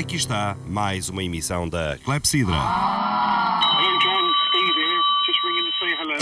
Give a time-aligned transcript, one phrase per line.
[0.00, 2.54] Aqui está mais uma emissão da Clepsidra.
[2.54, 4.32] Hello, John.
[4.48, 5.02] Steve here.
[5.26, 6.16] Just ringing to say hello.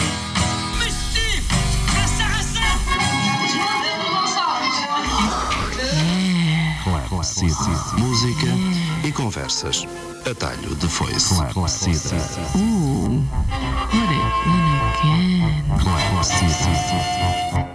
[7.08, 7.70] Clepsidra.
[7.98, 8.48] Música
[9.06, 9.86] e conversas.
[10.28, 11.36] Atalho de foice.
[11.52, 12.18] Clepsidra.
[13.92, 15.62] Put it in again.
[15.78, 17.67] Clepsidra.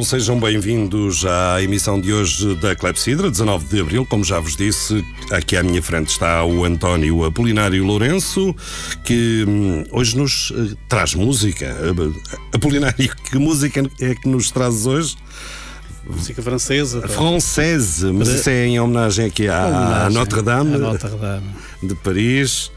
[0.00, 4.06] Então, sejam bem-vindos à emissão de hoje da Clepsidra, 19 de Abril.
[4.06, 8.56] Como já vos disse, aqui à minha frente está o António Apolinário Lourenço,
[9.04, 11.66] que hum, hoje nos eh, traz música.
[11.66, 15.16] Eh, Apolinário, que música é que nos trazes hoje?
[16.06, 17.02] Música francesa.
[17.02, 17.08] tá?
[17.08, 21.46] Francesa, mas isso é em homenagem aqui à, Notre-Dame à Notre-Dame.
[21.82, 22.72] de Paris.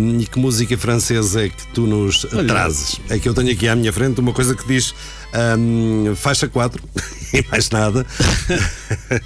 [0.00, 2.46] Hum, e que música francesa é que tu nos Olha.
[2.46, 2.98] trazes?
[3.10, 4.94] É que eu tenho aqui à minha frente uma coisa que diz
[5.58, 6.82] hum, faixa 4
[7.34, 8.06] e mais nada.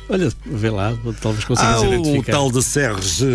[0.09, 2.33] Olha, vê lá, talvez consigas Ah, o identificar.
[2.33, 3.27] tal de Serge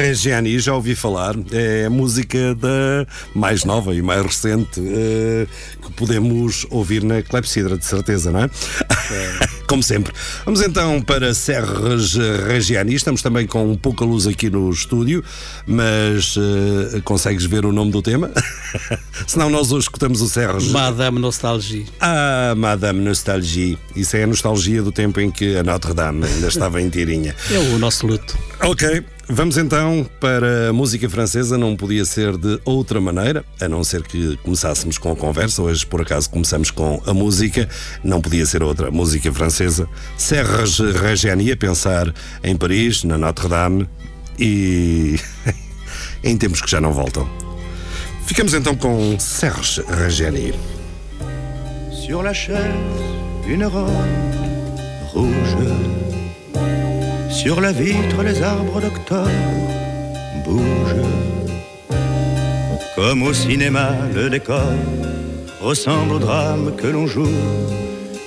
[0.00, 1.34] Reggiani, já ouvi falar.
[1.52, 5.46] É a música da mais nova e mais recente eh,
[5.82, 8.50] que podemos ouvir na Clepsidra, de certeza, não é?
[9.66, 10.12] Como sempre.
[10.44, 12.94] Vamos então para Serge Reggiani.
[12.94, 15.22] Estamos também com pouca luz aqui no estúdio,
[15.66, 18.30] mas eh, consegues ver o nome do tema?
[19.26, 20.70] Senão nós hoje escutamos o Serge.
[20.70, 21.86] Madame Nostalgie.
[22.00, 22.09] Ah,
[22.56, 23.78] Madame Nostalgie.
[23.94, 27.34] Isso é a nostalgia do tempo em que a Notre-Dame ainda estava em tirinha.
[27.50, 28.38] É o nosso luto.
[28.60, 31.58] Ok, vamos então para a música francesa.
[31.58, 35.62] Não podia ser de outra maneira, a não ser que começássemos com a conversa.
[35.62, 37.68] Hoje, por acaso, começamos com a música.
[38.04, 38.90] Não podia ser outra.
[38.90, 39.88] Música francesa.
[40.16, 43.88] Serge Reggiani a pensar em Paris, na Notre-Dame
[44.38, 45.18] e
[46.22, 47.28] em tempos que já não voltam.
[48.26, 50.54] Ficamos então com Serge Reggiani.
[52.10, 52.56] Sur la chaise,
[53.46, 53.88] une robe
[55.12, 55.56] rouge.
[57.30, 59.30] Sur la vitre, les arbres d'octobre
[60.44, 61.06] bougent.
[62.96, 64.72] Comme au cinéma, le décor
[65.60, 67.38] ressemble au drame que l'on joue.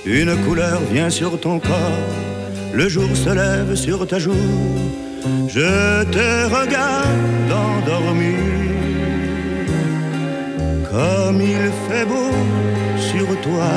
[0.06, 2.08] Une couleur vient sur ton corps,
[2.72, 4.46] le jour se lève sur ta joue.
[5.46, 8.34] Je te regarde endormi
[10.90, 12.30] comme il fait beau
[13.14, 13.74] sur toi,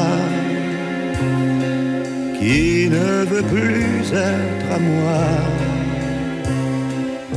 [2.38, 5.24] qui ne veut plus être à moi,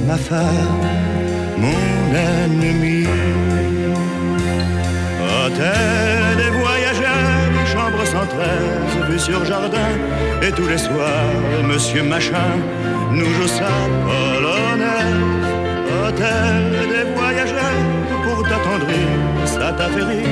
[0.08, 0.86] ma femme,
[1.64, 3.06] mon ennemi.
[5.30, 9.92] Hôtel des voyageurs, chambre 113, vue sur jardin,
[10.42, 11.36] et tous les soirs,
[11.70, 12.52] monsieur machin
[13.12, 13.72] nous joue sa
[14.06, 15.49] polonaise.
[16.10, 17.56] Des voyageurs,
[18.24, 19.06] pour t'attendrir,
[19.46, 20.26] ça t'a fait rire,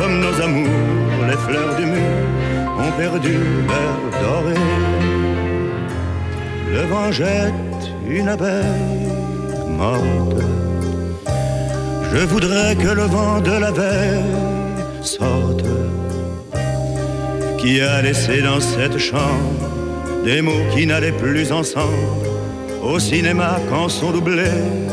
[0.00, 3.38] comme nos amours, les fleurs du mur ont perdu
[3.68, 4.54] leur doré.
[6.72, 9.12] Le vent jette une abeille
[9.68, 10.42] morte.
[12.12, 14.24] Je voudrais que le vent de la veille
[15.02, 15.64] sorte,
[17.58, 19.68] qui a laissé dans cette chambre
[20.24, 22.26] des mots qui n'allaient plus ensemble.
[22.82, 24.90] Au cinéma, quand sont doublés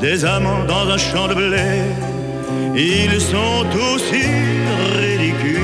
[0.00, 1.70] des amants dans un champ de blé,
[2.74, 4.24] ils sont aussi
[4.98, 5.60] ridicules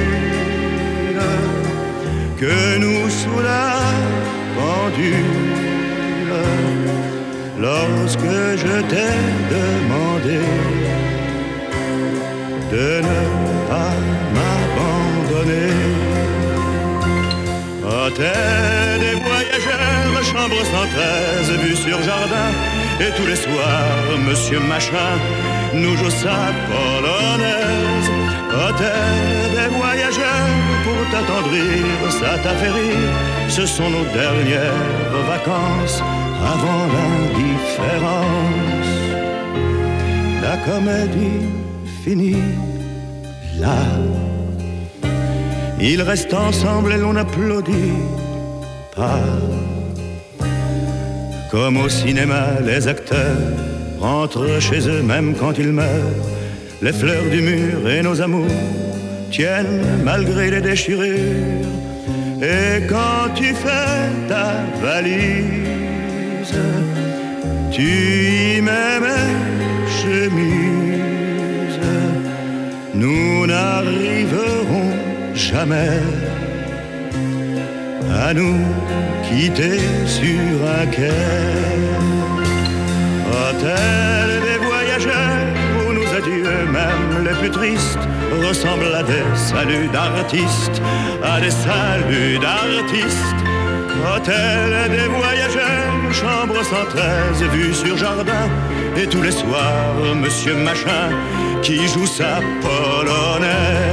[2.38, 3.72] que nous sous la
[4.56, 5.56] pendule.
[7.58, 9.14] Lorsque je t'ai
[9.56, 10.40] demandé
[12.72, 13.20] de ne
[13.70, 13.96] pas
[14.36, 15.72] m'abandonner.
[17.84, 22.75] Hôtel des voyageurs, chambre 113, vue sur jardin.
[22.98, 25.12] Et tous les soirs, monsieur machin
[25.74, 26.38] nous joue sa
[26.70, 28.10] polonaise.
[28.58, 33.12] Hôtel des voyageurs, pour t'attendrir, ça t'a fait rire.
[33.48, 36.02] Ce sont nos dernières vacances
[36.54, 38.92] avant l'indifférence.
[40.42, 41.44] La comédie
[42.02, 42.42] finit
[43.58, 43.82] là.
[45.78, 47.92] Ils restent ensemble et l'on applaudit
[48.94, 49.20] pas.
[51.56, 53.40] Comme au cinéma, les acteurs
[53.98, 56.26] rentrent chez eux même quand ils meurent.
[56.82, 58.60] Les fleurs du mur et nos amours
[59.30, 61.64] tiennent malgré les déchirures.
[62.42, 64.48] Et quand tu fais ta
[64.82, 66.54] valise,
[67.70, 67.88] tu
[68.58, 69.32] y mets mes
[69.98, 71.80] chemises.
[72.92, 74.92] Nous n'arriverons
[75.34, 76.02] jamais
[78.22, 78.58] à nous
[79.28, 80.40] quitter sur
[80.80, 81.10] un quai.
[83.30, 85.46] Hôtel des voyageurs
[85.80, 88.06] où nos adieux, même les plus tristes,
[88.46, 90.80] ressemblent à des saluts d'artistes,
[91.22, 93.40] à des saluts d'artistes.
[94.14, 98.48] Hôtel des voyageurs, chambre 113, vue sur jardin.
[98.96, 101.10] Et tous les soirs, monsieur Machin
[101.62, 103.85] qui joue sa polonaise.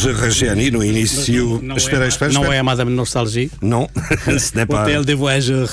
[0.00, 1.60] Reggiani no início.
[1.62, 2.56] Não, espera, é, espera, não espera.
[2.56, 3.50] é a Madame Nostalgie.
[3.60, 3.88] Não,
[4.68, 4.82] pas.
[4.82, 5.68] Hotel de Voyageur.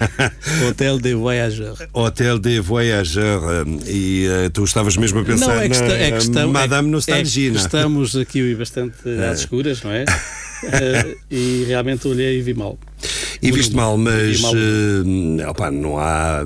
[0.68, 1.76] Hotel de Voyageur.
[1.92, 3.66] Hotel de Voyageur.
[3.86, 6.86] E eh, tu estavas mesmo a pensar Não, é que, na é que estamos, Madame
[6.86, 7.42] é, é Nostalgie.
[7.42, 7.64] que não é?
[7.64, 8.96] estamos aqui bastante
[9.30, 10.04] às escuras, não é?
[10.64, 12.78] Eh, e realmente olhei e vi mal.
[13.42, 14.52] E viste mal, mas mal.
[14.54, 16.44] eh, opá, não há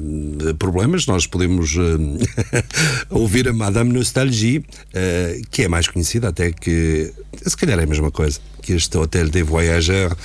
[0.48, 1.06] eh, problemas.
[1.06, 2.62] Nós podemos eh,
[3.10, 4.64] ouvir a Madame Nostalgie,
[4.94, 7.12] eh, que é mais conhecida até que.
[7.46, 10.16] Se calhar é a mesma coisa que este Hotel de Voyageur.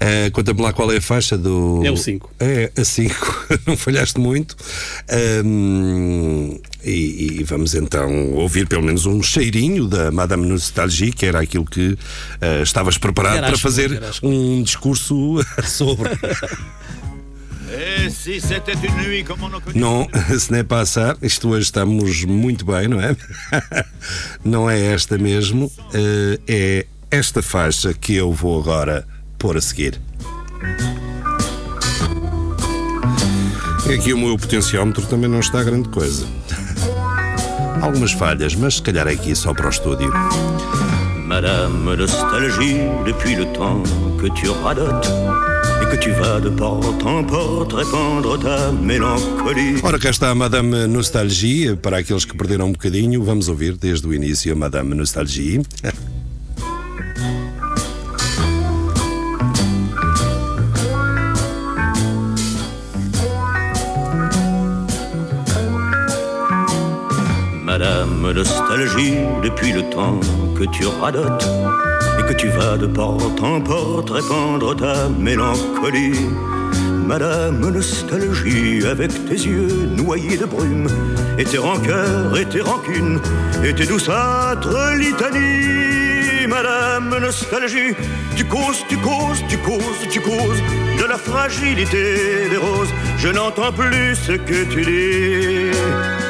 [0.00, 1.82] Eh, Conta-me lá qual é a faixa do.
[1.84, 2.30] É o cinco.
[2.40, 4.56] É a 5, não falhaste muito.
[5.08, 11.40] Ahm, e, e vamos então ouvir pelo menos um cheirinho da Madame Nostalgie, que era
[11.40, 11.96] aquilo que
[12.40, 16.10] eh, estavas preparado Era para fazer um discurso sobre.
[19.60, 20.08] Connaît Não,
[20.38, 23.16] se não é passar, isto hoje estamos muito bem, não é?
[24.44, 29.06] Não é esta mesmo, eh, é esta faixa que eu vou agora
[29.38, 30.00] pôr a seguir.
[33.92, 36.26] Aqui o meu potenciómetro também não está grande coisa.
[37.80, 40.12] Algumas falhas, mas se calhar é aqui só para o estúdio.
[41.26, 43.82] Madame Nostalgie, depuis le temps
[44.20, 45.10] que tu radotes
[45.82, 49.80] et que tu vas de porte en porte répandre ta mélancolie.
[49.82, 51.76] Ora, cá está a Madame Nostalgie.
[51.76, 55.62] Para aqueles que perderam um bocadinho, vamos ouvir desde o início a Madame Nostalgie.
[67.76, 70.20] Madame Nostalgie, depuis le temps
[70.56, 71.44] que tu radotes
[72.20, 76.20] et que tu vas de porte en porte répandre ta mélancolie.
[77.04, 80.86] Madame Nostalgie, avec tes yeux noyés de brume,
[81.36, 83.18] et tes rancœurs et tes rancunes,
[83.64, 86.46] et tes douceâtres litanies.
[86.46, 87.96] Madame Nostalgie,
[88.36, 90.62] tu causes, tu causes, tu causes, tu causes
[90.96, 92.94] de la fragilité des roses.
[93.18, 96.23] Je n'entends plus ce que tu dis.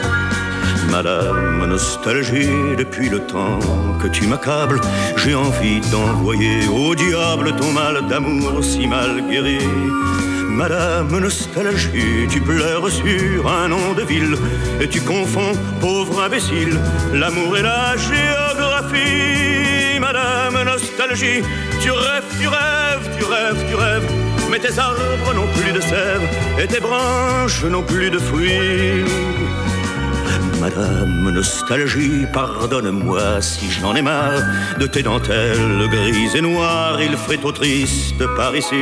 [0.97, 3.59] Madame Nostalgie, depuis le temps
[4.01, 4.81] que tu m'accables,
[5.17, 9.59] j'ai envie d'envoyer au diable ton mal d'amour si mal guéri.
[10.49, 14.37] Madame Nostalgie, tu pleures sur un nom de ville
[14.81, 16.79] et tu confonds, pauvre imbécile,
[17.13, 19.99] l'amour et la géographie.
[19.99, 21.43] Madame Nostalgie,
[21.81, 24.09] tu rêves, tu rêves, tu rêves, tu rêves,
[24.49, 26.23] mais tes arbres n'ont plus de sève
[26.63, 29.03] et tes branches n'ont plus de fruits.
[30.61, 34.43] Madame Nostalgie, pardonne-moi si j'en ai marre
[34.79, 38.75] de tes dentelles grises et noires, il fait trop triste par ici.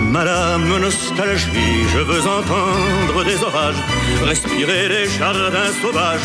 [0.00, 3.82] Madame Nostalgie, je veux entendre des orages,
[4.24, 6.20] respirer les jardins sauvages,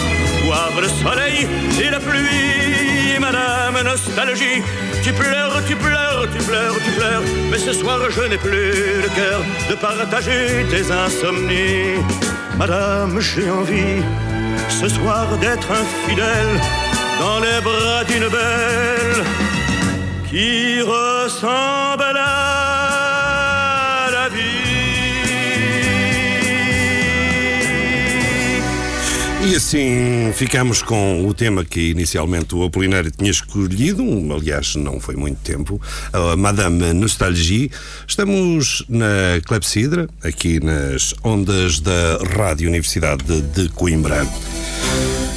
[0.46, 1.48] voir le soleil
[1.82, 3.20] et la pluie.
[3.20, 4.62] Madame Nostalgie,
[5.04, 9.10] tu pleures, tu pleures, tu pleures, tu pleures, mais ce soir je n'ai plus le
[9.16, 12.02] cœur de partager tes insomnies.
[12.58, 14.02] Madame, j'ai envie
[14.70, 16.62] ce soir d'être infidèle
[17.20, 19.24] dans les bras d'une belle
[20.30, 22.75] qui ressemble à
[29.56, 35.16] E assim ficamos com o tema que inicialmente o Apolinário tinha escolhido, aliás, não foi
[35.16, 35.82] muito tempo,
[36.12, 37.72] a Madame Nostalgie.
[38.06, 44.28] Estamos na Clepsidra, aqui nas ondas da Rádio Universidade de, Coimbra.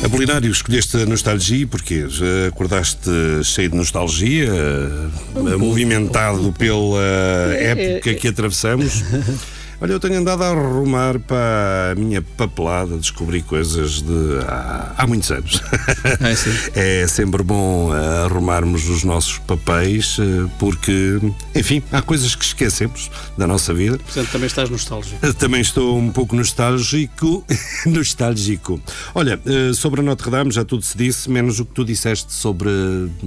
[0.03, 3.09] Apolinário, escolheste a nostalgia porque já acordaste
[3.45, 8.15] cheio de nostalgia, eh, movimentado pela É, época é.
[8.15, 9.05] que atravessamos.
[9.81, 15.07] Olha, eu tenho andado a arrumar para a minha papelada, descobri coisas de há, há
[15.07, 15.63] muitos anos.
[16.21, 16.51] É, sim.
[16.75, 21.21] É sempre bom eh, arrumarmos os nossos papéis, eh, porque,
[21.55, 23.99] enfim, há coisas que esquecemos da nossa vida.
[23.99, 25.19] Portanto, também estás nostálgico.
[25.25, 27.45] Eu Também estou um pouco nostálgico.
[27.87, 28.81] nostálgico.
[29.15, 32.33] Olha, eh, sobre a Notre Dame já tudo se disse, menos o que tu disseste
[32.33, 32.69] sobre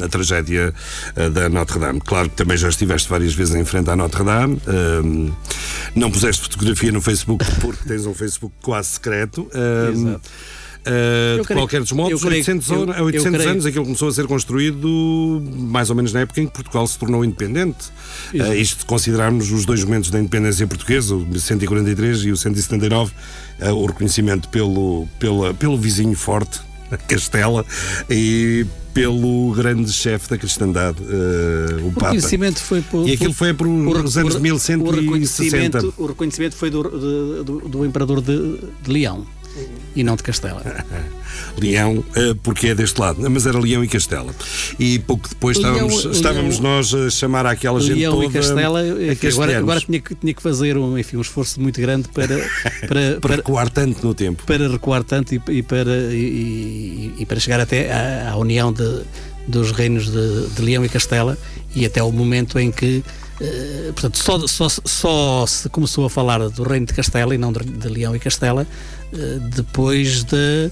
[0.01, 0.73] a tragédia
[1.15, 1.99] eh, da Notre Dame.
[2.01, 4.59] Claro que também já estiveste várias vezes em frente à Notre Dame.
[4.67, 5.31] eh,
[5.95, 9.47] Não puseste fotografia no Facebook porque tens um Facebook quase secreto.
[9.53, 10.29] eh, Exato.
[10.83, 13.65] Eu de creio- qualquer dos modos, eu creio- 800, eu- anos- eu 800 creio- anos,
[13.67, 17.23] aquilo começou a ser construído mais ou menos na época em que Portugal se tornou
[17.23, 17.85] independente.
[18.33, 23.11] Eh, isto se considerarmos os dois momentos da independência portuguesa, o 143 e o 179,
[23.59, 26.59] eh, o reconhecimento pelo, pela, pelo vizinho forte,
[27.07, 27.65] Castela,
[28.09, 32.05] e pelo grande chefe da cristandade, eh, o O Papa.
[32.07, 33.07] reconhecimento foi por.
[33.07, 34.95] E aquilo foi por- os anos por- de o 1160.
[34.99, 39.25] reconhecimento, o reconhecimento foi do, de- do, do imperador de, de Leão
[39.95, 40.61] e não de Castela.
[41.57, 44.33] Leão, eh, porque é deste lado, mas era Leão e Castela.
[44.79, 48.81] E pouco depois Leão- estávamos, Leão- nós a chamar àquela gente Leão toda e Castela,
[49.11, 52.37] enfim, agora, agora tinha, que, tinha que fazer um, enfim, um esforço muito grande para,
[52.87, 54.43] para, para recuar tanto no tempo.
[54.45, 59.01] para recuar tanto e, e para, e, e- para chegar até à, à união de-
[59.47, 61.37] dos reinos de, de Leão e Castela
[61.75, 63.03] e até o momento em que
[63.39, 67.51] eh, portanto, só, só, só se começou a falar do reino de Castela e não
[67.51, 68.67] de, de Leão e Castela
[69.13, 70.69] eh, depois de, eh,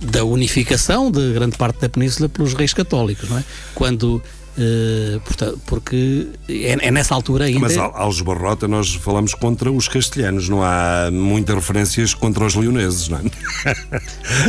[0.00, 3.44] da unificação de grande parte da península pelos reis católicos, não é?
[3.74, 4.22] Quando
[4.58, 9.70] eh, portanto, porque é, é nessa altura ainda Mas ao- aos Barrota nós falamos contra
[9.70, 13.22] os castelhanos, não há muitas referências contra os leoneses, não é?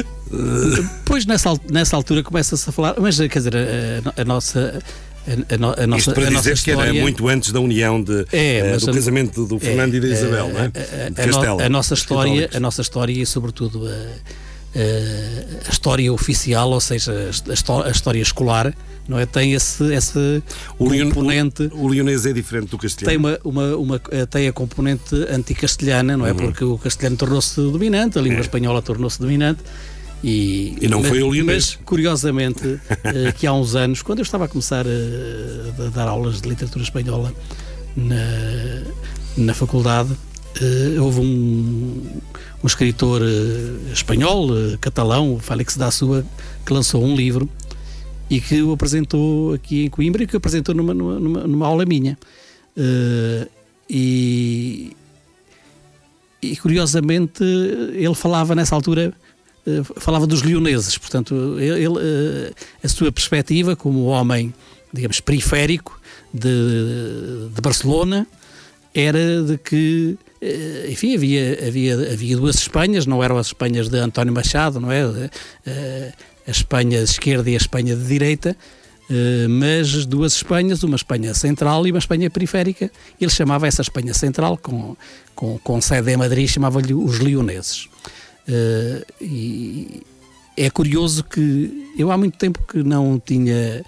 [1.05, 4.81] Pois nessa, nessa altura começa-se a falar, mas quer dizer, a- a nossa.
[5.27, 7.59] A, a no- a nossa, Isto para a dizer que era história, muito antes da
[7.59, 10.67] união de, É, mas do casamento do Fernando e da é, Isabel, não é?
[11.09, 11.63] De Castela.
[11.65, 17.11] a nossa história, a nossa história e sobretudo a, história oficial, ou seja,
[17.49, 18.73] a, histó- a história escolar,
[19.07, 19.25] não é?
[19.25, 20.41] Tem esse, esse
[20.77, 21.63] O, leon- componente.
[21.73, 23.09] o, o leonês é diferente do castelhano.
[23.09, 26.19] Tem, uma, uma, uma- eh, tem a componente anticastelhana, Uhum.
[26.19, 26.33] não é?
[26.33, 29.61] Porque o castelhano tornou-se dominante, a língua espanhola tornou-se dominante.
[30.23, 30.75] E.
[30.81, 31.75] E não mas, foi o leonês.
[31.77, 36.07] Mas, curiosamente, eh, que há uns anos, quando eu estava a começar eh, a dar
[36.07, 37.33] aulas de literatura espanhola
[37.95, 38.83] na,
[39.37, 40.09] na faculdade,
[40.61, 42.19] eh, houve um,
[42.63, 43.21] um escritor
[43.93, 44.49] espanhol,
[44.81, 46.25] catalão, Félix da Sua,
[46.65, 47.49] que lançou um livro
[48.29, 51.85] e que o apresentou aqui em Coimbra e que o apresentou numa, numa, numa- aula
[51.85, 52.17] minha.
[52.75, 53.47] Eh,
[53.89, 54.95] e,
[56.41, 59.13] e curiosamente ele falava nessa altura
[59.97, 64.53] falava dos leoneses, portanto ele, eh, a sua perspectiva como homem
[64.93, 65.99] digamos periférico
[66.33, 68.27] de, de Barcelona
[68.93, 73.97] era de que eh, enfim havia havia havia duas Espanhas não eram as Espanhas de
[73.97, 75.29] António Machado não é
[75.65, 76.13] Eh,
[76.47, 78.55] a Espanha de esquerda e a Espanha de direita
[79.09, 82.91] eh, mas duas Espanhas, uma Espanha central e uma Espanha periférica.
[83.19, 84.95] Ele chamava essa Espanha central, com,
[85.33, 87.87] com, com sede em Madrid, chamava-lhe os leoneses.
[88.47, 90.01] Eh, e
[90.55, 93.83] é curioso que eu há muito tempo que não tinha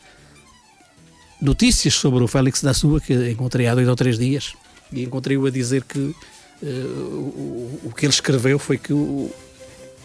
[1.42, 4.54] notícias sobre o Félix da Sua, que encontrei há dois ou três dias,
[4.92, 6.13] e encontrei-o a dizer que
[6.62, 9.32] eh, o, o que ele escreveu foi que o,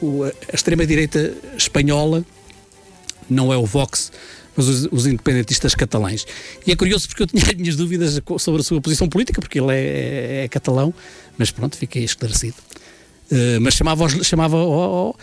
[0.01, 2.25] o- a extrema-direita espanhola
[3.29, 4.13] não é o Vox,
[4.57, 6.25] mas os, os independentistas catalães.
[6.65, 9.59] E é curioso porque eu tinha as minhas dúvidas sobre a sua posição política, porque
[9.59, 10.95] ele é, é catalão,
[11.37, 12.55] mas pronto, fiquei esclarecido.
[13.31, 15.17] Eh, mas chamava, aos, chamava ao- ao-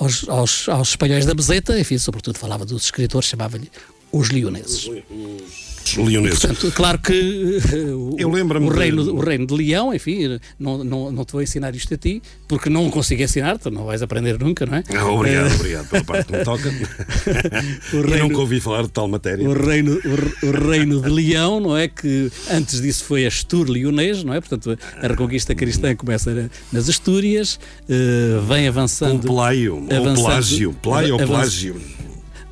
[0.00, 3.70] aos, aos, aos espanhóis da meseta, enfim, sobretudo falava dos escritores, chamava-lhe
[4.10, 4.86] os leoneses.
[4.88, 6.40] Os leoneses.
[6.40, 7.12] Portanto, claro que
[7.72, 11.24] eh, o, Eu lembro-me o, de- reino, o reino de Leão, enfim, não, não, não
[11.24, 14.64] te vou ensinar isto a ti, porque não consigo ensinar, tu não vais aprender nunca,
[14.66, 14.82] não é?
[14.94, 16.72] Ah, obrigado, obrigado pela parte que me toca.
[17.92, 19.48] O Eu reino- nunca ouvi falar de tal matéria.
[19.48, 21.88] o reino, o, re- o reino de Leão, não é?
[21.88, 24.40] Que antes disso foi Astur Leonês, não é?
[24.40, 27.58] Portanto, a reconquista cristã começa na- nas Astúrias,
[27.88, 29.26] eh, vem avançando.
[29.26, 30.72] Peláio, ou avançando- Pelágio.
[30.82, 31.80] Peláio ou avançando-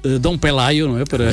[0.02, 1.04] Eh, Dom Pelaio, não é?
[1.04, 1.30] Para,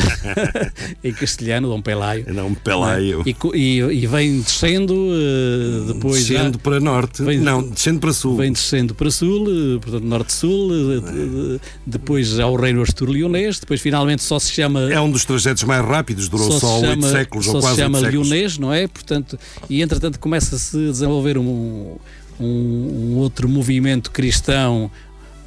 [1.03, 2.25] em castelhano, Dom Pelaio.
[2.33, 3.23] Não, Peláio.
[3.25, 7.23] E, co- e, e vem descendo, eh, depois já- Descendo para norte.
[7.23, 8.35] Vem- não, descendo para sul.
[8.37, 10.69] Vem descendo para sul, eh, portanto norte-sul,
[11.01, 15.63] de- depois há o reino Astur-Leonês, depois finalmente só se chama É um dos trajetos
[15.63, 18.29] mais rápidos, durou só, só chama, séculos só ou quase se chama séculos.
[18.29, 18.87] leonês, não é?
[18.87, 21.95] Portanto, e entretanto começa-se a desenvolver um,
[22.39, 24.91] um, um outro movimento cristão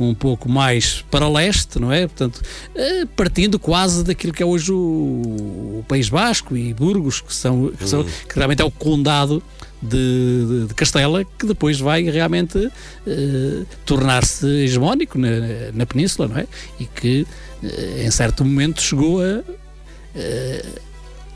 [0.05, 2.07] um pouco mais para leste, não é?
[2.07, 2.41] Portanto,
[2.75, 4.77] eh, partindo quase daquilo que é hoje o,
[5.81, 9.43] o País Basco e Burgos, que, são, que, são, que realmente é o condado
[9.83, 12.71] de, de- de Castela, que depois vai realmente
[13.07, 15.29] eh, tornar-se hegemónico na,
[15.73, 16.47] na península, não é?
[16.79, 17.27] E que
[17.63, 19.41] eh, em certo momento chegou a
[20.15, 20.65] eh,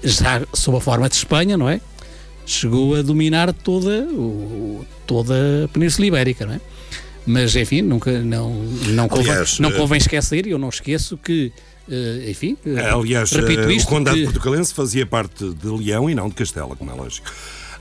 [0.02, 1.80] já sob a forma de Espanha, não é?
[2.46, 6.60] Chegou a dominar toda, o- toda a Península Ibérica, não é?
[7.26, 8.52] Mas, enfim, nunca, não,
[8.88, 11.50] não, convém, Aliás, não eh, convém esquecer, e eu não esqueço que,
[11.90, 16.14] eh, enfim, eh, Aliás, repito isto, o Condado que- Portucalense fazia parte de Leão e
[16.14, 17.26] não de Castela, como é lógico.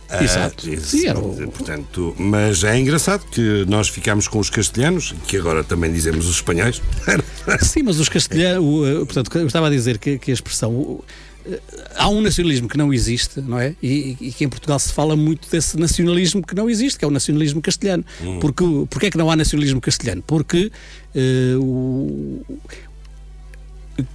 [0.10, 0.70] Ah, Exato.
[0.70, 1.08] isso, Sim,
[1.48, 6.36] portanto, mas é engraçado que nós ficámos com os castelhanos, que agora também dizemos os
[6.36, 6.82] espanhóis.
[7.62, 11.02] Sim, mas os castelhanos, portanto, eu estava a dizer que, que a expressão.
[11.46, 11.60] Eh,
[11.96, 13.76] Há um nacionalismo que não existe, não é?
[13.82, 17.08] E, e que em Portugal se fala muito desse nacionalismo que não existe, que é
[17.08, 18.04] o nacionalismo castelhano.
[18.40, 20.24] Porque, porque é que não há nacionalismo castelhano?
[20.26, 20.72] Porque
[21.16, 22.42] eh, o,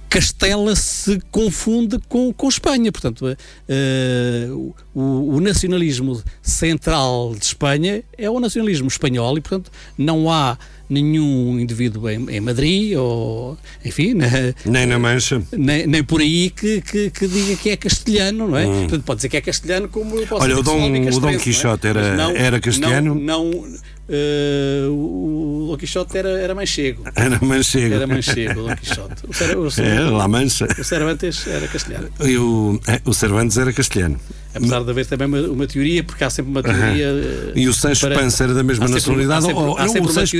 [0.09, 2.91] Castela se confunde com, com Espanha.
[2.91, 4.47] Portanto, eh,
[4.93, 10.57] o, o nacionalismo central de Espanha é o nacionalismo espanhol e, portanto, não há
[10.89, 14.27] nenhum indivíduo em, em Madrid ou, enfim, na-
[14.65, 15.41] Nem na Mancha.
[15.55, 18.65] nem, nem por aí que, que, que diga que é castelhano, não é?
[18.65, 20.45] Portanto, pode dizer que é castelhano como eu posso Hum.
[20.45, 22.03] Olha, dizer o Dom- o Dom castrense, Quixote não é?
[22.05, 23.15] era- Mas era castelhano?
[23.15, 23.77] Não, não,
[24.09, 27.03] eh, o Dom Quixote era, era manchego.
[27.15, 27.93] Era manchego.
[27.95, 29.15] Era manchego, o Dom Quixote.
[29.27, 30.67] O, Cer- o, É, La Mancha.
[30.79, 32.09] o Cervantes era castelhano.
[32.21, 34.19] E o, é, o Cervantes era castelhano.
[34.53, 37.05] Apesar de haver também uma, uma teoria, porque há sempre uma teoria.
[37.05, 39.37] eh, E o Sancho para- Panza era da mesma há sempre- nacionalidade?
[39.45, 40.39] há sempre- ou- há não, sempre o uma Sancho em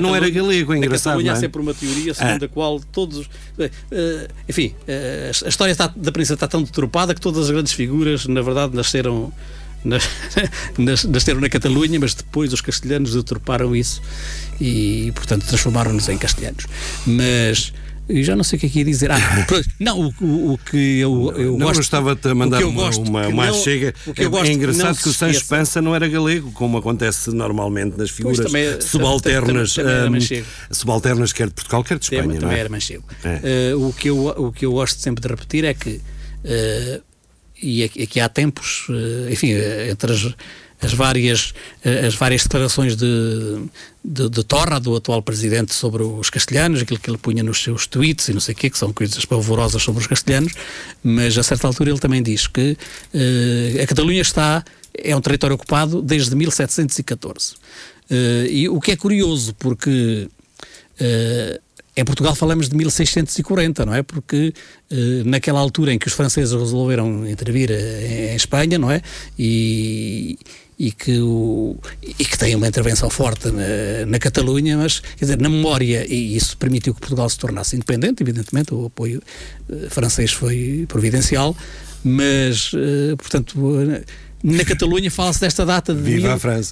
[0.00, 1.04] não era galego, é engraçado.
[1.12, 1.40] Catalunha não há é?
[1.40, 2.46] sempre uma teoria segundo É.
[2.46, 3.28] a qual todos.
[3.58, 7.50] eh, eh, enfim, eh, a história está, da princesa está tão deturpada que todas as
[7.50, 9.32] grandes figuras, na verdade, nasceram.
[9.84, 10.08] nas-
[10.78, 14.00] nas- Nasceram na Catalunha, mas depois os castelhanos deturparam isso
[14.60, 16.66] e, portanto, transformaram-nos em castelhanos.
[17.06, 17.72] Mas
[18.08, 19.10] eu já não sei o que é que ia dizer.
[19.10, 19.16] Ah,
[19.80, 21.76] não, o, o- o que eu, eu não, gosto.
[21.78, 23.92] eu estava-te a mandar que uma, gosto uma, que uma não- chega.
[24.14, 25.46] que É- gosto é que engraçado não que, se o Sancho.
[25.46, 30.46] Panza não era galego, como acontece normalmente nas figuras também- subalternas, também era hum, manchego.
[30.70, 32.24] subalternas quer de Portugal, quer de Espanha.
[32.24, 32.60] não também é?
[32.60, 33.04] era manchego.
[33.24, 33.40] É.
[33.70, 36.00] Eh, o, que eu, o que eu gosto sempre de repetir é que,
[36.44, 37.00] eh,
[37.62, 40.34] e aqui, aqui há tempos, eh, enfim, eh, entre as,
[40.80, 43.06] as várias, eh, as várias declarações de,
[44.04, 47.86] de, de Torra, do atual presidente, sobre os castelhanos, aquilo que ele punha nos seus
[47.86, 50.52] tweets e não sei o quê, que são coisas pavorosas sobre os castelhanos,
[51.02, 52.76] mas a certa altura ele também diz que
[53.14, 57.54] eh, a Catalunha está, é um território ocupado desde 1714.
[58.10, 60.28] Eh, e o que é curioso, porque
[61.00, 61.60] eh,
[61.96, 64.02] em Portugal falamos de 1640, não é?
[64.02, 64.52] Porque
[65.24, 69.00] naquela altura em que os franceses resolveram intervir em Espanha, não é?
[69.38, 70.36] E,
[70.78, 75.40] e que, o, e que tem uma intervenção forte na, na Catalunha, mas, quer dizer,
[75.40, 79.22] na memória, e isso permitiu que Portugal se tornasse independente, evidentemente, o apoio
[79.70, 81.56] eh, francês foi providencial,
[82.02, 83.56] mas, eh, portanto,
[84.42, 86.22] na Catalunha fala-se desta data de, mil-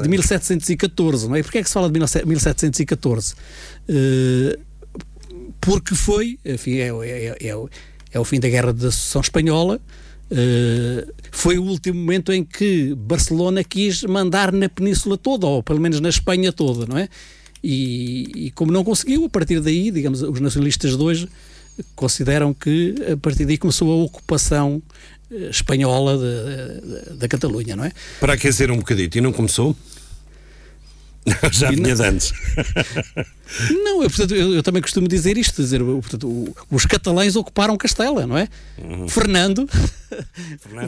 [0.03, 1.43] de 1714, não é?
[1.43, 3.35] Porquê é que se fala de 1714?
[3.89, 4.59] Eh,
[5.61, 7.55] porque foi, enfim, é, é, é,
[8.13, 9.81] é o fim da Guerra da Sucessão Espanhola,
[10.35, 15.81] eh, foi o último momento em que Barcelona quis mandar na península toda, ou pelo
[15.81, 17.09] menos na Espanha toda, não é?
[17.63, 21.29] E, e como não conseguiu, a partir daí, digamos, os nacionalistas de hoje
[21.95, 24.83] consideram que a partir daí começou a ocupação
[25.31, 27.93] eh, espanhola de- da Catalunha, não é?
[28.21, 29.77] Para aquecer um bocadito, e não começou?
[31.53, 32.33] Já vinha não- de antes.
[33.71, 37.77] Não, eu, portanto, eu, eu também costumo dizer isto, dizer, portanto, o- os catalães ocuparam
[37.77, 38.49] Castela, não é?
[39.09, 39.69] Fernando,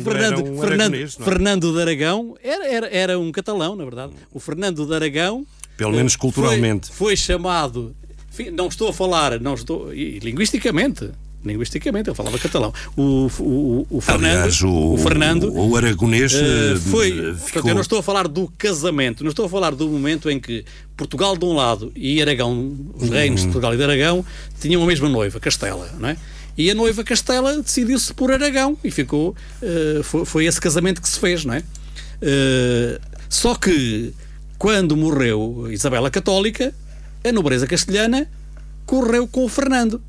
[0.03, 1.07] Fernando o era um Fernando, é?
[1.07, 4.15] Fernando de Aragão era, era, era um catalão, na verdade.
[4.33, 6.87] O Fernando de Aragão Pelo menos eh, culturalmente.
[6.89, 7.95] foi, foi chamado,
[8.53, 11.11] não estou a falar, não estou, e, linguisticamente,
[11.45, 12.73] linguisticamente, eu falava catalão.
[12.97, 17.69] O, o, o Fernando, Aliás, o, Fernando o, o aragonês Uh, foi, eh, portanto, ficou.
[17.69, 20.65] eu não estou a falar do casamento, não estou a falar do momento em que
[20.97, 23.47] Portugal de um lado e Aragão, os reinos Uhum.
[23.47, 24.25] de Portugal e de Aragão,
[24.61, 26.17] tinham a mesma noiva, Castela, não é?
[26.57, 31.09] E a noiva Castela decidiu-se por Aragão e ficou, uh, foi, foi esse casamento que
[31.09, 31.59] se fez, não é?
[32.23, 34.15] Uh, só que
[34.59, 36.73] quando morreu Isabela Católica,
[37.25, 38.29] a nobreza castelhana
[38.87, 40.01] correu com o Fernando.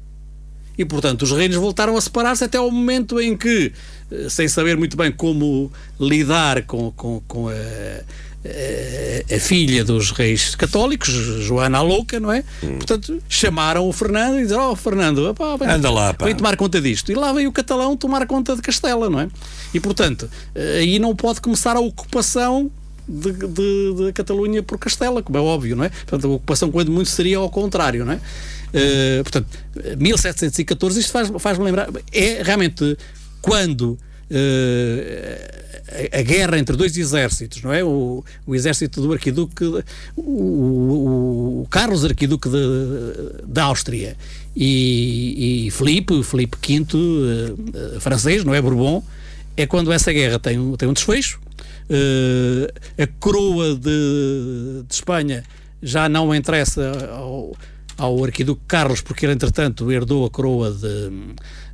[0.78, 3.72] E, portanto, os reinos voltaram a separar-se até ao momento em que,
[4.12, 10.12] eh, sem saber muito bem como lidar com, com, com a, a, a filha dos
[10.12, 12.44] reis católicos, Joana a Louca, não é?
[12.62, 16.80] Portanto, chamaram o Fernando e disseram: Oh, Fernando, vem, Anda lá, pá." vem tomar conta
[16.80, 17.12] disto.
[17.12, 19.28] E lá veio o catalão tomar conta de Castela, não é?
[19.74, 22.72] E, portanto, eh, aí não pode começar a ocupação
[23.08, 25.90] de, de, de Catalunha por Castela, como é óbvio, não é?
[25.90, 28.20] Portanto, a ocupação, quando muito, seria ao contrário, não é?
[28.78, 29.48] Eh, portanto,
[29.98, 32.98] 1714, isto faz- faz-me lembrar, é realmente
[33.42, 33.98] quando
[34.30, 37.84] eh, a, a guerra entre dois exércitos, não é?
[37.84, 39.64] O, o exército do arquiduque,
[40.16, 42.50] o, o- o Carlos arquiduque
[43.48, 44.16] da Áustria
[44.56, 48.62] e, e Filipe, Filipe V, eh, eh, francês, não é?
[48.62, 49.04] Bourbon,
[49.56, 51.40] é quando essa guerra tem um, tem um desfecho.
[51.90, 55.44] Eh, a coroa de, de Espanha
[55.82, 57.56] já não interessa ao,
[57.98, 61.12] ao arquiduque Carlos, porque ele, entretanto, herdou a coroa de,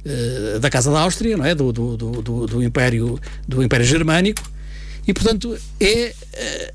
[0.05, 1.55] eh, da Casa da Áustria, não é?
[1.55, 4.43] Do, do, do, do- Império, do Império Germânico,
[5.07, 6.73] e, portanto, é, eh,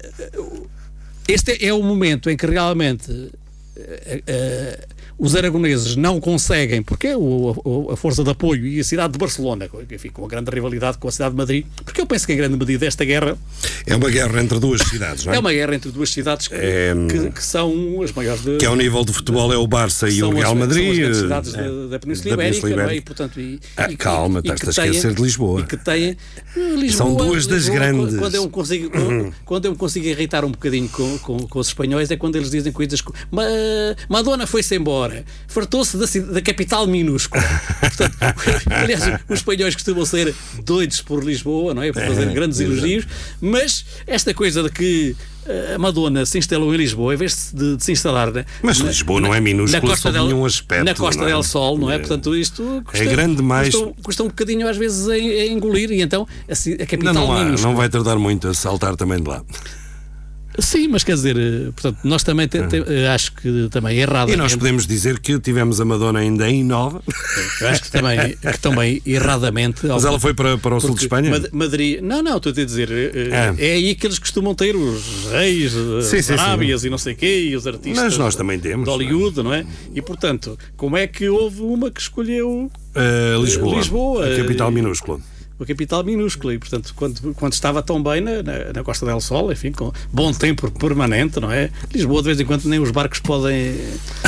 [1.28, 3.30] este é o momento em que realmente
[3.76, 4.86] eh,
[5.18, 9.18] os aragoneses não conseguem, porque é o- a força de apoio e a cidade de
[9.18, 12.32] Barcelona, enfim, com a grande rivalidade com a cidade de Madrid, porque eu penso que
[12.32, 13.36] em grande medida esta guerra
[13.86, 15.36] É uma guerra entre duas cidades, não é?
[15.36, 18.66] é uma guerra entre duas cidades que, É, que- que são as maiores de, Que
[18.66, 20.96] ao nível de futebol é o Barça e o Real as, Madrid.
[21.00, 22.70] São as eh, cidades é, da, da Península da Ibérica, é?
[22.70, 23.02] E, Ibérica.
[23.06, 25.60] portanto, e, Ah, e- calma, e estás a esquecer de Lisboa.
[25.60, 26.16] E que têm,
[26.56, 28.18] Lisboa, São duas das Lisboa, grandes.
[28.18, 28.90] Quando eu, consigo,
[29.44, 32.50] quando eu me consigo irritar um bocadinho com, com, com os espanhóis é quando eles
[32.50, 33.42] dizem coisas como "Ma-
[34.08, 35.05] Madonna foi-se embora,
[35.48, 37.42] fartou-se da, da capital minúscula.
[37.80, 38.16] Portanto,
[38.70, 41.92] aliás, os espanhóis costumam ser doidos por Lisboa, não é?
[41.92, 43.06] Por fazer grandes elogios,
[43.40, 45.16] mas esta coisa de que
[45.46, 48.78] eh, a Madonna se instalou em Lisboa, em vez de, de se instalar na, Mas
[48.80, 51.32] na- Lisboa não é minúscula na Costa sob del, nenhum aspecto, Na Costa não é?
[51.32, 51.94] del Sol, não é?
[51.96, 51.98] É.
[51.98, 53.74] Portanto, isto custa, grande demais.
[53.74, 56.86] Custa, custa um bocadinho às vezes a, a engolir e então a, ci- a Não,
[56.86, 57.70] capital não, há, minúscula.
[57.72, 59.42] não vai tardar muito a saltar também de lá.
[60.58, 64.30] Sim, mas quer dizer, eh, portanto, nós também te- te- eh, acho que também errado.
[64.30, 67.02] E nós podemos dizer que tivemos a Madonna ainda em Nova,
[67.60, 69.86] Eu acho que também, que também erradamente.
[69.86, 71.30] mas ela foi para, para o sul de Espanha.
[71.30, 73.68] Mad- Madrid, não, não, estou a dizer, eh, É.
[73.68, 73.72] é.
[73.74, 75.72] aí que eles costumam ter os reis,
[76.04, 76.30] Sim, as.
[76.30, 78.02] Arábias e não sei quê, e os artistas.
[78.04, 79.66] Mas nós também temos, De Hollywood, não é?
[79.94, 85.20] E portanto, como é que houve uma que escolheu Uh, Lisboa, Lisboa, a capital minúscula.
[85.58, 89.20] A capital minúscula e, portanto, quando, quando estava tão bem na, na, na Costa del
[89.20, 91.70] Sol, enfim, com bom tempo permanente, não é?
[91.92, 93.74] Lisboa, de vez em quando, nem os barcos podem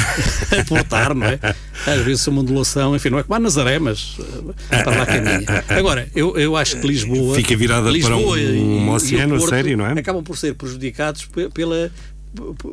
[0.61, 1.38] aportar, não é?
[1.87, 4.17] Às vezes uma ondulação, enfim, não é como a Nazaré, mas
[4.71, 5.64] eh, para lá caminha.
[5.69, 7.35] Agora, eu, eu acho que Lisboa.
[7.37, 9.93] Fica virada para Lisboa um- e- um o oceano sério, não é?
[9.93, 11.91] Acabam por ser prejudicados pe- pela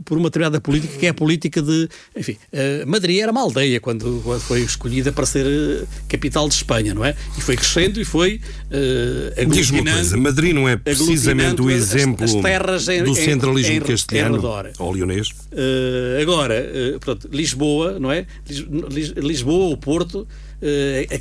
[0.04, 3.80] por uma determinada política que é a política de enfim, eh, Madrid era uma aldeia
[3.80, 7.16] quando, quando foi escolhida para ser eh, capital de Espanha, não é?
[7.38, 8.42] E foi crescendo e foi
[8.72, 13.04] eh, Diz-me uma coisa, Madrid não é precisamente o aglutinando as- exemplo as terras em-
[13.04, 14.42] do centralismo em- em castelhano
[14.80, 15.30] ou leonês?
[15.52, 18.26] Eh, agora, eh, pronto, Lisboa, não é?
[18.48, 20.28] Lis- Lis- Lisboa, o Porto,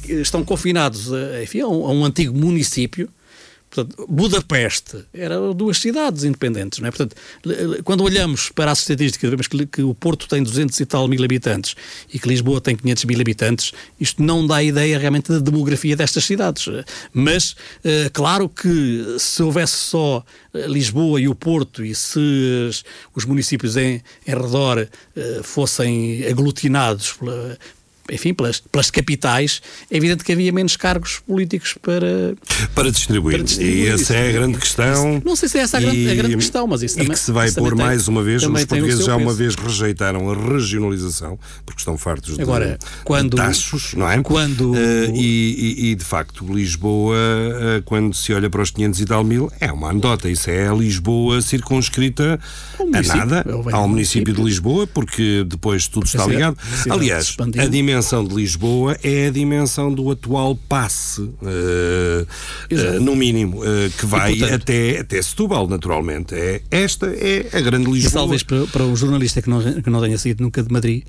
[0.02, 1.08] que estão confinados
[1.42, 3.08] enfim, a, um, a um antigo município.
[3.74, 6.90] Portanto, Budapeste eram duas cidades independentes, não é?
[6.92, 7.16] Portanto,
[7.82, 11.24] quando olhamos para as estatísticas, vemos que, que o Porto tem 200 e tal mil
[11.24, 11.74] habitantes
[12.12, 16.24] e que Lisboa tem 500 mil habitantes, isto não dá ideia realmente da demografia destas
[16.24, 16.66] cidades.
[17.12, 22.70] Mas, eh, claro que se houvesse só eh, Lisboa e o Porto e se
[23.14, 24.78] os municípios em, em redor
[25.16, 27.58] eh, fossem aglutinados pela-
[28.10, 32.34] enfim, pelas, pelas capitais, é evidente que havia menos cargos políticos para,
[32.74, 33.36] Para distribuir.
[33.36, 34.12] Para distribuir e essa isso.
[34.12, 35.22] é a grande questão.
[35.24, 37.18] Não sei se é essa a grande- a grande questão, mas isso e também- que
[37.18, 38.42] se vai pôr tem- mais uma vez.
[38.42, 39.36] Os portugueses já uma peso.
[39.38, 44.22] vez rejeitaram a regionalização, porque estão fartos de, Agora, quando- de taxos, não é?
[44.22, 49.00] quando- Eh, e, e- e, de facto, Lisboa, eh, quando se olha para os 500
[49.00, 50.28] e tal mil, é uma anedota.
[50.28, 52.38] Isso é a Lisboa circunscrita
[52.78, 54.42] a nada, ao município de.
[54.44, 56.56] Lisboa, porque depois tudo está ligado.
[56.90, 61.22] Aliás, a dimensão de Lisboa é a dimensão do atual passe,
[62.70, 62.96] Exato.
[62.96, 66.34] eh, no mínimo, eh, que vai portanto- até, até Setúbal, naturalmente.
[66.34, 68.12] É, esta é a grande E Lisboa.
[68.12, 71.02] talvez para, para um jornalista que não, que não tenha saído nunca de Madrid,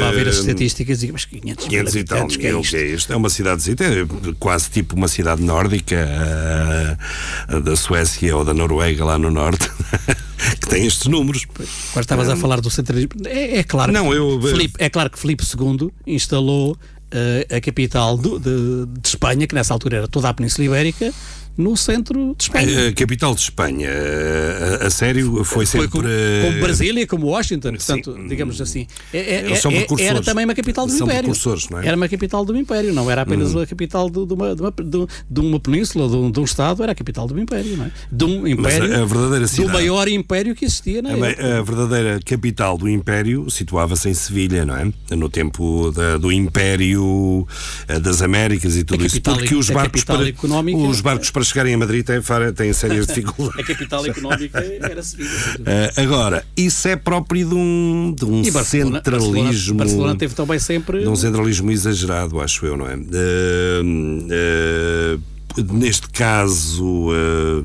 [0.00, 2.76] vá ver as estatísticas e diga, mas 500 mil 500 e tal que é isto?
[2.76, 3.12] é isto?
[3.12, 4.06] É uma cidadezita, é
[4.38, 6.06] quase tipo uma cidade nórdica,
[7.64, 9.70] da Suécia ou da Noruega, lá no norte,
[10.60, 11.46] que tem estes números.
[11.90, 13.10] Agora estavas a falar do centralismo.
[13.26, 13.92] É, é claro.
[13.92, 16.76] Não, que eu- Filipe- é claro que Filipe II instalou
[17.14, 21.12] eh, a capital do- de, de Espanha, que nessa altura era toda a Península Ibérica,
[21.56, 22.88] no centro de Espanha.
[22.88, 23.90] A capital de Espanha,
[24.82, 25.88] a, a sério, foi Foi sempre.
[25.88, 28.86] como, eh, como Brasília, como Washington, portanto, digamos assim.
[29.12, 31.32] É- é- é- era também uma capital do São Império.
[31.70, 31.82] não é?
[31.82, 31.84] Hum.
[31.86, 34.72] Era uma capital do Império, não era apenas a capital de, de uma, de, uma,
[35.30, 37.90] de- uma península, de um, de um Estado, era a capital do Império, não é?
[38.10, 39.02] De um Império.
[39.02, 43.48] a verdadeira do cidade- maior Império que existia na A, a verdadeira capital do Império
[43.50, 44.90] situava-se em Sevilha, não é?
[45.14, 47.46] No tempo da- do Império
[47.88, 49.20] eh, das Américas e tudo isso.
[49.20, 50.22] Porque os a barcos, para,
[50.88, 52.20] os barcos para para chegarem a Madrid têm,
[52.54, 53.66] têm sérias A dificuldades.
[53.66, 55.28] capital económica era Sevilha.
[55.28, 55.70] dúvida.
[55.96, 59.34] Eh, agora, isso é próprio de um, de um Barcelona, centralismo.
[59.34, 61.00] Barcelona, Barcelona teve também sempre.
[61.00, 62.94] de um centralismo exagerado, acho eu, não é?
[62.94, 63.82] Eh,
[64.30, 65.18] eh,
[65.60, 67.64] neste caso, eh,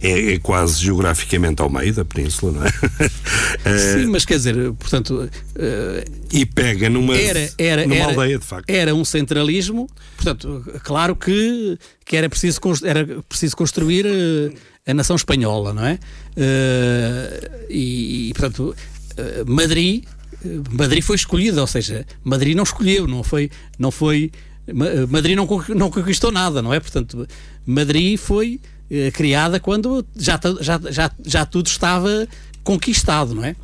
[0.00, 2.70] é, é quase geograficamente ao meio da península, não é?
[3.78, 8.44] Sim, mas quer dizer, portanto, eh, e pega numa, era, era, numa era, aldeia, de
[8.44, 8.68] facto.
[8.68, 9.88] era um centralismo.
[10.16, 14.52] Portanto, claro que, que era, preciso, era preciso construir eh,
[14.90, 15.98] a nação espanhola, não é?
[17.68, 18.74] E, e, portanto,
[19.46, 20.04] Madrid,
[20.70, 24.30] Madrid foi escolhida, ou seja, Madrid não escolheu, não foi, não foi
[25.08, 26.80] Madrid não, não conquistou nada, não é?
[26.80, 27.26] Portanto,
[27.66, 32.26] Madrid foi eh, criada quando já, já, já, já tudo estava
[32.62, 33.56] conquistado, não é?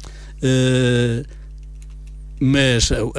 [0.43, 1.25] Eh,
[2.41, 3.13] mas uh,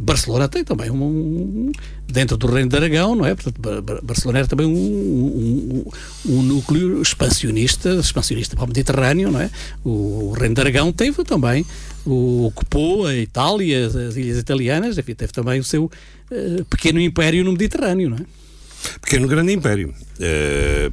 [0.00, 1.72] Barcelona tem também um, um-
[2.08, 3.34] dentro do Reino de Aragão, não é?
[3.34, 5.84] Portanto, Ba- Ba- Barcelona era também um,
[6.26, 9.50] um, núcleo expansionista, expansionista para o Mediterrâneo, não é?
[9.84, 11.64] O Reino de Aragão teve também,
[12.04, 17.00] o, ocupou a Itália, as, as ilhas italianas, enfim, teve também o seu uh, pequeno
[17.00, 18.20] império no Mediterrâneo, não é?
[19.02, 19.92] Pequeno grande império,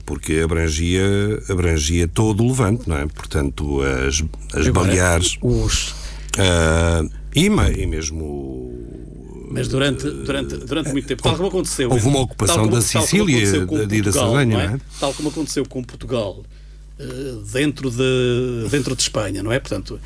[0.05, 1.01] porque abrangia,
[1.49, 3.07] abrangia todo o Levante, não é?
[3.07, 4.21] Portanto, as,
[4.53, 5.95] as Agora, Baleares Os,
[6.37, 8.67] eh, e, e mesmo
[9.49, 11.89] mas durante, durante, durante muito tempo, tal como aconteceu.
[11.89, 13.43] Houve uma ocupação como- da Sicília
[13.91, 14.67] e da Sardenha, não é?
[14.67, 14.79] não é?
[14.99, 16.43] Tal como aconteceu com Portugal
[16.99, 17.05] eh,
[17.53, 19.59] dentro de, dentro de Espanha, não é?
[19.59, 19.99] Portanto,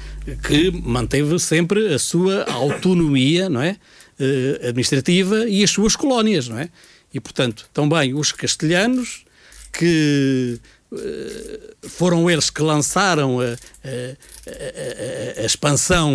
[0.48, 3.78] que manteve sempre a sua autonomia, não é?
[4.20, 6.70] Eh, administrativa e as suas colónias, não é?
[7.14, 9.26] E, portanto, também os castelhanos
[9.74, 10.60] que
[11.88, 13.48] foram eles que lançaram a, a-
[14.48, 16.12] a- a- expansão,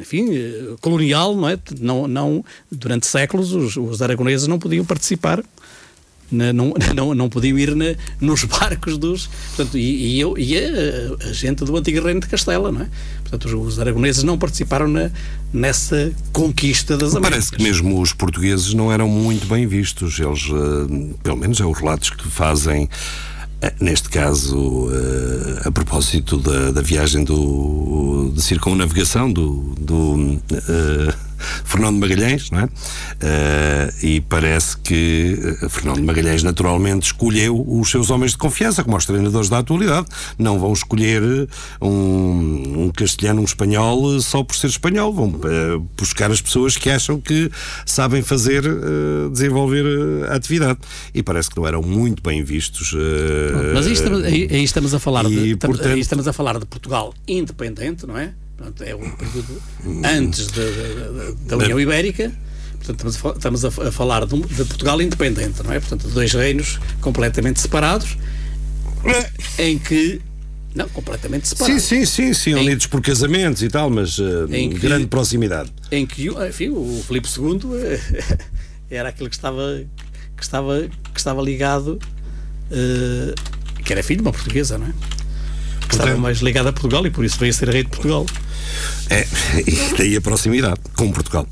[0.00, 1.58] enfim, eh, colonial, não é?
[1.80, 5.42] Não, não, durante séculos os, os aragoneses não podiam participar,
[6.30, 9.26] na- não, não, não podiam ir na- nos barcos dos...
[9.56, 12.88] Portanto, e, e eu, e a, a gente do antigo reino de Castela, não é?
[13.22, 15.10] Portanto, os, os aragoneses não participaram na,
[15.52, 17.50] nessa conquista das Américas.
[17.50, 20.18] Parece que mesmo os portugueses não eram muito bem vistos.
[20.18, 22.88] Eles, eh, pelo menos é os relatos que fazem, eh,
[23.80, 31.14] neste caso, eh, a propósito da, da viagem do, de circunnavegação do, do eh,
[31.64, 32.68] Fernando de Magalhães, não é?
[33.20, 38.82] Eh, e parece que eh, Fernando de Magalhães naturalmente escolheu os seus homens de confiança,
[38.84, 40.06] como os treinadores da atualidade.
[40.38, 41.22] Não vão escolher
[41.80, 45.12] um, um castelhano, um espanhol, eh, só por ser espanhol.
[45.12, 47.50] Vão eh, buscar as pessoas que acham que
[47.86, 50.78] sabem fazer, eh, desenvolver eh, a atividade.
[51.14, 52.94] E parece que não eram muito bem vistos.
[52.94, 56.28] eh, Mas aí estamos, aí, aí estamos a falar de, e, estamos, portanto- aí estamos
[56.28, 58.32] a falar de Portugal independente, não é?
[58.56, 59.62] Portanto, é um período
[60.04, 62.32] antes da- União Ibérica.
[62.82, 64.36] Portanto, estamos a, falar de,
[64.66, 65.80] Portugal independente, não é?
[65.80, 68.16] Portanto, dois reinos completamente separados,
[69.58, 70.20] em que
[70.74, 74.70] não completamente Sim, separados, sim, sim, sim, unidos por casamentos e tal, mas eh, Em
[74.70, 75.72] que- grande proximidade.
[75.90, 78.00] em que enfim, o Filipe II eh,
[78.90, 79.82] era aquele que estava
[80.36, 80.80] que estava
[81.12, 81.98] que estava ligado
[82.70, 83.34] eh,
[83.84, 84.92] que era filho de uma portuguesa, não é?
[85.94, 87.90] Que estava Portanto- mais ligado a Portugal e por isso veio a ser rei de
[87.90, 88.26] Portugal.
[89.10, 89.26] É,
[89.66, 91.46] e daí a proximidade com Portugal.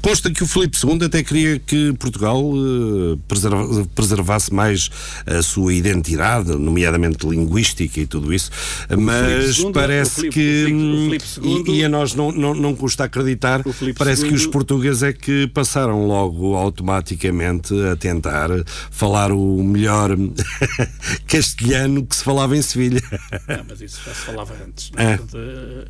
[0.00, 4.90] Consta que o Filipe II até queria que Portugal eh, preserva- preservasse mais
[5.26, 8.50] a sua identidade, nomeadamente linguística e tudo isso,
[8.98, 10.64] mas II, parece o Filipe- que.
[10.64, 13.62] o Filipe- o hum, Filipe e, II e a nós não, não, não custa acreditar,
[13.96, 18.48] parece que os II portugueses é que passaram logo automaticamente a tentar
[18.90, 20.10] falar o melhor
[21.26, 23.02] castelhano que se falava em Sevilha.
[23.48, 24.90] Não, mas isso já se falava antes.
[24.92, 25.12] Não é?
[25.12, 25.16] É.
[25.16, 25.84] Portanto, eh,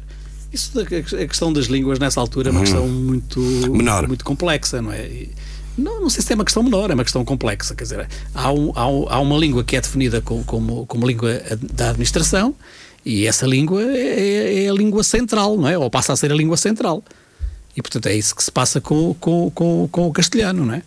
[0.53, 3.41] isso a questão das línguas nessa altura é uma questão muito.
[3.41, 4.07] Menor.
[4.09, 5.07] muito complexa, não é?
[5.07, 5.31] E
[5.79, 7.75] não, não sei se é uma questão menor, é uma questão complexa.
[7.75, 11.07] Quer dizer, há, um- há um- há uma língua que é definida como, como, como
[11.07, 11.41] língua
[11.73, 12.55] da administração
[13.05, 15.79] e essa língua é, é a língua central, não é?
[15.79, 17.03] Ou passa a ser a língua central.
[17.77, 20.83] E, portanto, é isso que se passa com, com, com, com o castelhano, não é?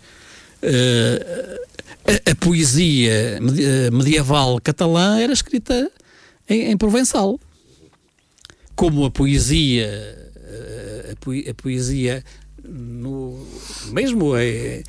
[0.62, 1.60] Eh,
[2.26, 5.90] a, a poesia eh, medieval catalã era escrita
[6.48, 7.40] em, em provençal.
[8.74, 12.24] Como a poesia, eh, a, poe- a poesia
[12.66, 13.46] no,
[13.90, 14.82] mesmo, é,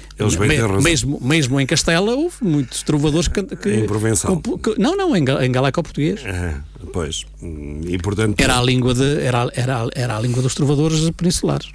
[0.62, 0.82] razão.
[0.82, 4.42] mesmo, mesmo em Castela houve muitos trovadores que, que- Em provençal.
[4.42, 6.22] que- não, não, em, em galeco-português.
[6.26, 6.62] Ah,
[6.94, 8.40] pois, hum, e portanto.
[8.40, 11.68] Era a língua de, era, era, era a língua dos trovadores peninsulares.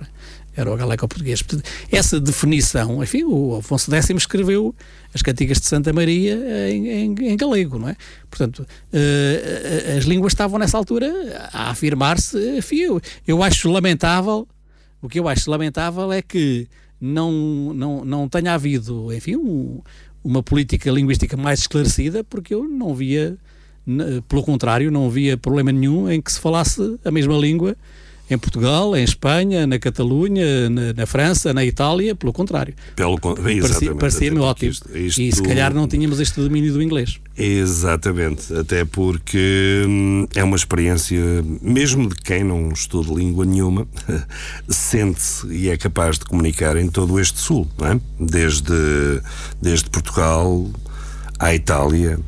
[0.56, 1.42] Era o galeco-português.
[1.42, 4.74] Portanto, essa definição, enfim, o Afonso X escreveu
[5.14, 6.36] as cantigas de Santa Maria
[6.70, 7.96] em, em- em galego, não é?
[8.28, 11.08] Portanto, eh, as línguas estavam nessa altura
[11.52, 12.36] a afirmar-se.
[12.72, 14.46] Eu, eu acho lamentável,
[15.00, 16.66] o que eu acho lamentável é que
[17.00, 17.32] não,
[17.72, 19.80] não, não tenha havido, enfim, um,
[20.22, 23.36] uma política linguística mais esclarecida, porque eu não via,
[24.28, 27.76] pelo contrário, não via problema nenhum em que se falasse a mesma língua
[28.30, 32.74] em Portugal, em Espanha, na Catalunha, na, na França, na Itália, pelo contrário.
[32.94, 34.70] Pelo, Parecia- Parecia-me ótimo.
[34.70, 37.18] isto- E se isto- calhar não tínhamos este domínio do inglês.
[37.36, 41.18] Exatamente, até porque hum, é uma experiência,
[41.62, 43.86] mesmo de quem não estuda língua nenhuma,
[44.68, 48.00] sente-se e é capaz de comunicar em todo este sul, não é?
[48.18, 48.72] Desde,
[49.60, 50.68] desde Portugal
[51.38, 52.18] à Itália.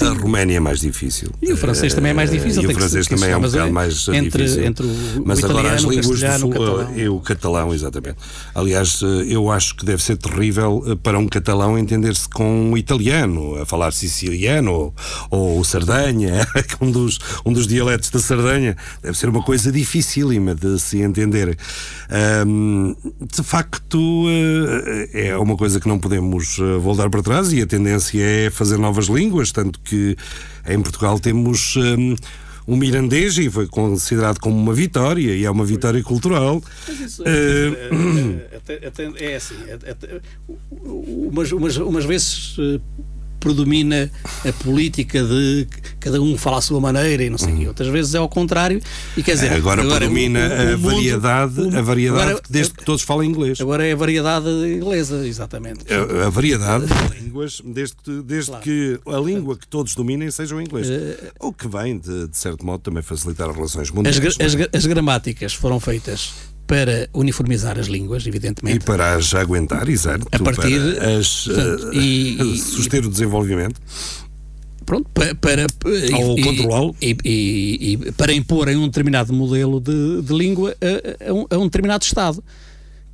[0.00, 1.30] A Roménia é mais difícil.
[1.40, 3.72] E o francês também é mais difícil, E o se- francês também é um bocado
[3.72, 4.64] mas mais é entre- difícil.
[4.64, 6.96] entre o- o Mas agora as o línguas do sul o catalão.
[6.98, 8.16] e o catalão, exatamente.
[8.54, 12.76] Aliás, eh, eu acho que deve ser terrível eh, para um catalão entender-se com um
[12.76, 14.94] italiano, a falar siciliano ou,
[15.30, 18.76] ou Sardanha, que um dos, um dos dialetos da Sardanha.
[19.02, 21.56] Deve ser uma coisa dificílima de se entender.
[23.34, 23.98] De facto,
[24.28, 28.50] eh, é uma coisa que não podemos eh, voltar para trás e a tendência é
[28.50, 30.16] fazer novas línguas, tanto que
[30.68, 31.76] em Portugal temos.
[31.76, 32.16] hum,
[32.68, 36.62] um mirandês e foi considerado como uma vitória e é uma vitória cultural.
[37.24, 38.80] Eh,
[39.18, 39.54] é assim,
[40.82, 42.78] umas, umas, umas vezes eh,
[43.40, 44.10] predomina
[44.46, 45.66] a política de
[46.00, 47.68] cada um fala à sua maneira e não sei o quê.
[47.68, 48.80] Outras vezes é ao contrário.
[49.16, 49.56] E quer dizer, Uhum.
[49.58, 53.24] agora, predomina o- o a mundo- variedade, o- a variedade agora- desde que todos falam
[53.24, 53.60] inglês.
[53.60, 55.84] Agora é a variedade inglesa, exatamente.
[55.92, 58.64] A, a variedade de línguas, desde, que, desde Claro.
[58.64, 60.86] que a língua que todos dominem seja o inglês.
[61.40, 64.18] O que vem, de, de certo modo, também facilitar as relações mundiais.
[64.18, 64.44] As, é?
[64.44, 66.32] as as gramáticas foram feitas
[66.68, 68.84] para uniformizar as línguas, E evidentemente.
[68.84, 70.28] para as aguentar, exato.
[70.30, 73.80] A partir- para as, Portanto, eh, e- e- suster o desenvolvimento.
[74.86, 75.66] Pronto, para, para,
[76.18, 76.94] Ou e- controlá-lo.
[77.02, 81.58] E, e- e para imporem um determinado modelo de, de língua a, a um, a
[81.58, 82.44] um determinado Estado,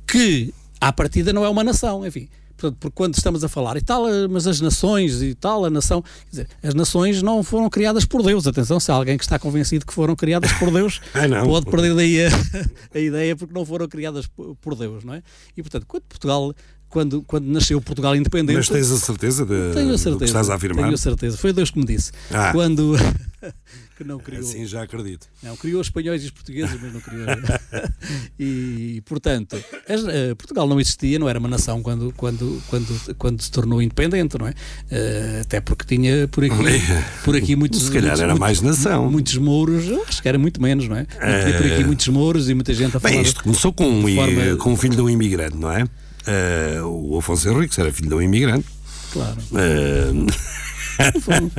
[0.07, 2.27] que à partida não é uma nação, enfim.
[2.57, 5.69] Portanto, porque quando estamos a falar e tal, eh, mas as nações e tal, a
[5.69, 8.47] nação, quer dizer, as nações não foram criadas por Deus.
[8.47, 11.95] Atenção, se há alguém que está convencido que foram criadas por Deus, Ah, pode perder
[11.95, 12.29] daí a,
[12.95, 15.21] a ideia porque não foram criadas por por Deus, não é?
[15.55, 16.53] E portanto, quando Portugal,
[16.95, 20.23] quando, quando nasceu Portugal independente, Mas tens a certeza, de, tenho a do certeza, que
[20.23, 20.83] estás a afirmar?
[20.83, 22.13] Tenho a certeza, foi Deus que me disse.
[22.31, 22.53] Ah.
[22.53, 22.95] Quando
[23.97, 25.27] que não criou, Assim já acredito.
[25.43, 27.25] não, criou os espanhóis e os portugueses, mas não criou.
[28.39, 33.51] e, portanto, eh, Portugal não existia, não era uma nação quando, quando, quando, quando se
[33.51, 34.53] tornou independente, não é?
[34.89, 36.55] Eh, até porque tinha por aqui,
[37.25, 37.81] por aqui muitos.
[37.83, 39.11] Se calhar muitos- era mais muitos- nação.
[39.11, 41.05] Muitos mouros, acho que era muito menos, não é?
[41.05, 43.13] Tinha por aqui muitos mouros e muita gente a falar.
[43.13, 45.85] Bem, isto começou com um, forma- com um filho de um imigrante, não é?
[46.27, 48.65] Eh, o Afonso Henriques era filho de um imigrante.
[49.11, 49.37] Claro.
[49.55, 50.11] Eh,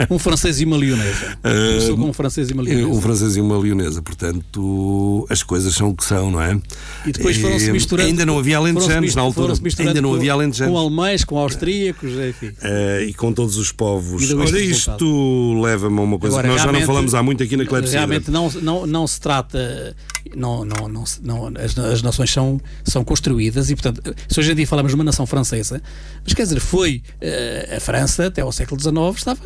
[0.08, 1.36] Um, francês e uma leonesa.
[1.44, 2.88] Começou com um francês e uma leonesa.
[2.88, 6.58] um francês e uma leonesa, portanto, as coisas são o que são, não é?
[7.04, 8.08] E depois foram-se Eh, misturando.
[8.08, 9.52] Ainda não havia alentejanos na altura.
[9.80, 10.72] Ainda não havia alentejanos.
[10.72, 12.52] Com alemães, com austríacos, enfim.
[12.62, 14.32] Eh, e com todos os povos.
[14.32, 17.56] Olha, isto leva-me a uma coisa Agora, que nós já não falamos há muito aqui
[17.58, 17.98] na Clepsidra.
[18.00, 19.94] Realmente não, não, não se trata.
[20.34, 24.54] Não, não, não, não, as, as nações são, são construídas e, portanto, se hoje em
[24.54, 25.80] dia falamos de uma nação francesa,
[26.24, 29.40] mas quer dizer, foi eh, a França até ao século XIX, estava,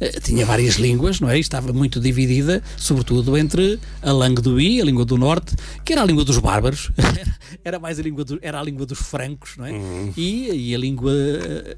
[0.00, 1.36] eh, tinha várias línguas, não é?
[1.38, 5.92] E Estava muito dividida, sobretudo entre a langue do I, a língua do Norte, que
[5.92, 6.90] era a língua dos bárbaros,
[7.64, 9.72] era mais a língua, do, era a língua dos francos, não é?
[10.16, 11.12] E, e a língua.
[11.12, 11.76] eh,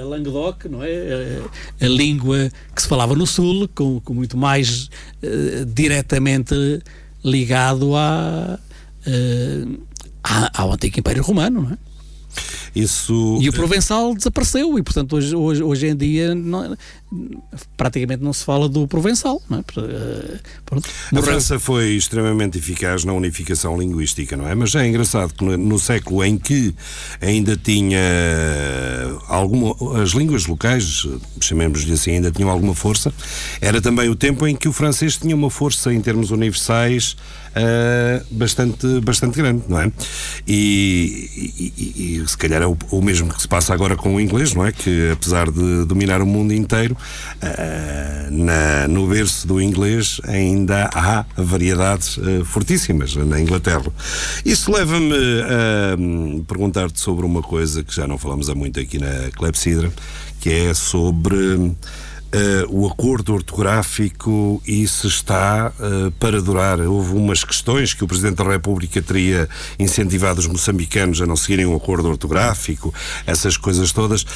[0.00, 1.40] a Languedoc, não é?
[1.80, 4.90] A, a língua que se falava no Sul, com, com muito mais
[5.22, 6.54] eh, diretamente
[7.24, 8.58] ligado à,
[9.06, 9.64] eh,
[10.22, 11.78] à- ao Antigo Império Romano, não é?
[12.74, 13.38] Isso.
[13.40, 16.76] E o Provençal desapareceu e, portanto, hoje, hoje, hoje em dia não-
[17.76, 19.64] praticamente não se fala do Provençal, não é?
[19.78, 20.88] Eh, pronto.
[21.14, 24.54] A França foi extremamente eficaz na unificação linguística, não é?
[24.54, 26.74] Mas é engraçado que no, século em que
[27.20, 28.00] ainda tinha
[29.28, 29.74] alguma.
[30.02, 31.06] as línguas locais,
[31.40, 33.12] chamemos-lhe assim, ainda tinham alguma força,
[33.60, 37.16] era também o tempo em que o francês tinha uma força em termos universais.
[37.56, 39.92] ah, bastante, bastante grande, não é?
[40.46, 41.30] E,
[41.76, 44.52] e- e- se calhar é o, o mesmo que se passa agora com o inglês,
[44.54, 44.72] não é?
[44.72, 46.96] Que apesar de dominar o mundo inteiro,
[48.30, 53.84] na- no berço do inglês ainda há variedades ah, fortíssimas na Inglaterra.
[54.44, 58.98] Isso leva-me a hum, perguntar-te sobre uma coisa que já não falamos há muito aqui
[58.98, 59.92] na Clepsidra,
[60.40, 61.72] que é sobre.
[62.34, 66.80] Uh, o acordo ortográfico e se está uh, para durar.
[66.80, 71.64] Houve umas questões que o Presidente da República teria incentivado os moçambicanos a não seguirem
[71.64, 72.92] o acordo ortográfico,
[73.24, 74.26] essas coisas todas.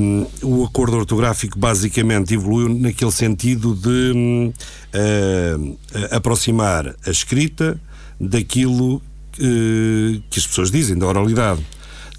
[0.00, 4.52] Um, o acordo ortográfico basicamente evoluiu naquele sentido de hum,
[4.94, 5.78] uh,
[6.10, 7.78] aproximar a escrita
[8.18, 9.02] daquilo
[9.38, 11.60] que as pessoas dizem, da oralidade.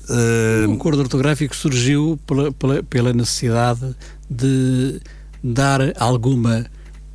[0.09, 3.93] eh, O acordo ortográfico surgiu pela, pela, pela necessidade
[4.29, 4.99] de
[5.43, 6.65] dar alguma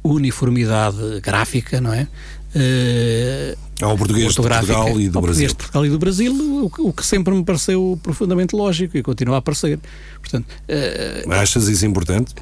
[0.02, 2.06] uniformidade gráfica, não é?
[2.54, 5.48] Eh, ao português de Portugal e do Brasil.
[5.48, 9.02] de Portugal e do Brasil, o, que- o que sempre me pareceu profundamente lógico e
[9.02, 9.78] continua a parecer.
[10.20, 12.34] Portanto, eh, Achas isso importante?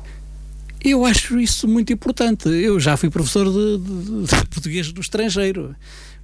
[0.85, 2.49] eu acho isso muito importante.
[2.49, 5.75] Eu já fui professor de, de- de português no estrangeiro.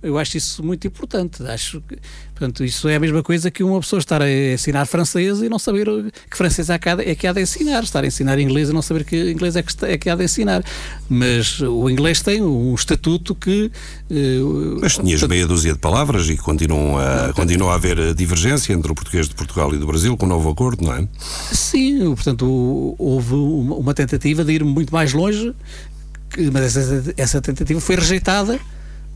[0.00, 1.42] Eu acho isso muito importante.
[1.42, 1.96] Acho que,
[2.34, 5.58] portanto, isso é a mesma coisa que uma pessoa estar a ensinar francês e não
[5.58, 5.86] saber
[6.30, 7.82] que francês é que há de, é que há de ensinar.
[7.82, 10.14] Estar a ensinar inglês e não saber que inglês é que, está- é que há
[10.14, 10.62] de ensinar.
[11.08, 13.72] Mas o inglês tem um estatuto que.
[14.08, 14.38] eh,
[14.80, 18.94] Mas tinhas meia dúzia de palavras e continuam a, continua a haver divergência entre o
[18.94, 21.08] português de Portugal e do Brasil com o novo acordo, não é?
[21.52, 25.52] Sim, portanto, houve uma, tentativa de ir muito mais longe,
[26.52, 28.60] mas essa, essa tentativa foi rejeitada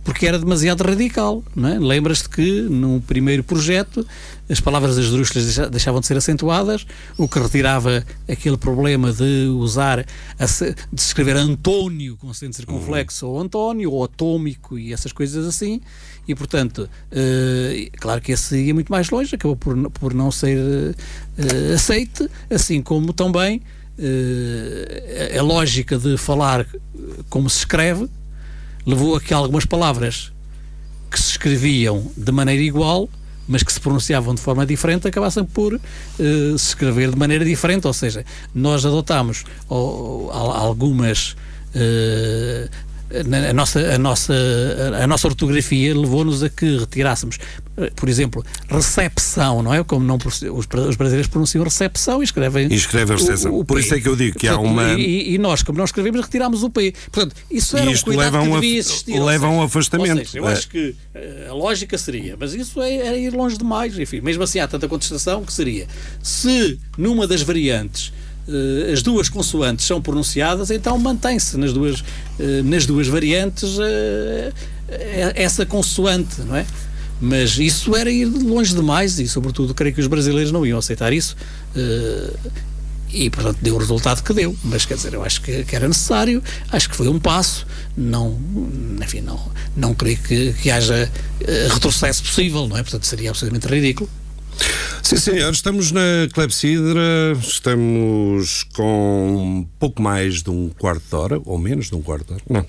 [0.04, 1.42] porque era demasiado radical.
[1.56, 1.78] É?
[1.78, 4.06] Lembras-te que num primeiro projeto
[4.50, 6.84] as palavras esdrúxulas deixa- deixavam de ser acentuadas,
[7.16, 13.90] o que retirava aquele problema de usar, de escrever António com acento circunflexo ou António
[13.92, 15.80] ou atômico e essas coisas assim.
[16.28, 20.94] E portanto, eh, claro que esse ia muito mais longe, acabou por, por não ser
[21.38, 23.62] eh, aceite, assim como também
[23.98, 26.66] eh, a lógica de falar
[27.28, 28.08] como se escreve
[28.86, 30.32] levou a que algumas palavras
[31.10, 33.08] que se escreviam de maneira igual,
[33.46, 35.80] mas que se pronunciavam de forma diferente, acabassem por eh,
[36.56, 37.86] se escrever de maneira diferente.
[37.86, 38.24] Ou seja,
[38.54, 41.36] nós adotámos al- algumas.
[41.74, 42.68] eh,
[43.50, 44.34] a nossa, a, nossa,
[45.02, 47.38] a nossa ortografia levou-nos a que retirássemos,
[47.96, 49.82] por exemplo, recepção, não é?
[49.84, 50.18] Como não,
[50.54, 52.68] os, bra- os brasileiros pronunciam recepção e escrevem.
[52.70, 53.52] E escreve a recepção.
[53.52, 55.62] o- o Por isso é que eu digo que há Portanto, uma- E, e nós,
[55.62, 56.92] como não escrevemos, retirámos o P.
[57.10, 59.18] Portanto, isso era E um isto cuidado leva a que um devia existir.
[59.20, 60.26] leva um afastamento.
[60.28, 60.52] Seja, eu É.
[60.52, 63.98] acho que eh, a lógica seria, mas isso é, era ir longe demais.
[63.98, 65.86] Enfim, mesmo assim há tanta contestação que seria
[66.22, 68.12] se numa das variantes
[68.92, 72.02] as duas consoantes são pronunciadas, então mantém-se nas duas,
[72.38, 74.52] eh, nas duas variantes eh,
[74.88, 76.66] eh, essa consoante, não é?
[77.20, 81.12] Mas isso era ir longe demais e, sobretudo, creio que os brasileiros não iam aceitar
[81.12, 81.36] isso.
[81.76, 82.34] eh,
[83.12, 84.56] e, portanto, deu o resultado que deu.
[84.64, 87.66] Mas, quer dizer, eu acho que, era necessário, acho que foi um passo.
[87.96, 88.38] Não,
[89.02, 89.38] enfim, não,
[89.76, 92.82] não creio que, que haja eh, retrocesso possível, não é?
[92.82, 94.08] Portanto, seria absolutamente ridículo.
[95.02, 96.00] Sim, senhor, estamos na
[96.32, 102.26] Clepsidra, estamos com pouco mais de um quarto de hora, ou menos de um quarto
[102.28, 102.66] de hora, não,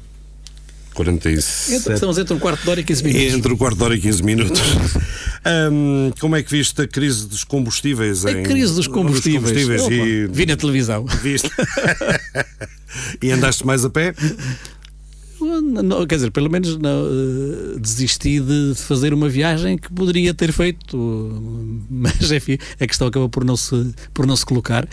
[0.94, 1.74] 47...
[1.76, 3.34] Entre, estamos entre um quarto de hora e 15 minutos.
[3.34, 4.62] Entre o quarto de hora e 15 minutos.
[5.46, 8.26] Ahm, como é que viste a crise dos combustíveis?
[8.26, 9.52] A em- crise dos combustíveis.
[9.52, 11.06] combustíveis e, Vi na televisão.
[11.06, 11.50] viste?
[13.22, 14.14] e andaste mais a pé?
[15.44, 20.52] Não, quer dizer, pelo menos não, eh, desisti de fazer uma viagem que poderia ter
[20.52, 20.98] feito,
[21.90, 24.88] mas enfim, a questão acabou por não se, por não se colocar,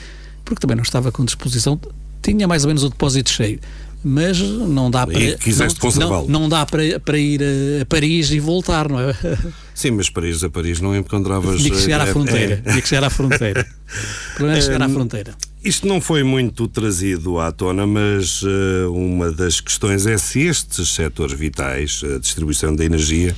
[0.44, 1.80] porque também não estava com disposição.
[2.22, 3.58] Tinha mais ou menos o depósito cheio,
[4.02, 5.36] mas não dá para.
[5.36, 6.26] quiseste não, conservá-lo.
[6.28, 9.14] Não, não dá para, para ir a, Paris e voltar, não é?
[9.74, 11.60] Sim, mas Paris a Paris não encontravas.
[11.60, 12.62] Tinha que chegar à eh, fronteira.
[12.64, 12.70] é.
[12.70, 13.66] Tinha que chegar à fronteira.
[14.40, 15.34] É chegar à fronteira.
[15.62, 20.94] Isto não foi muito trazido à tona, mas eh, uma das questões é se estes
[20.94, 23.36] setores vitais, a distribuição da energia,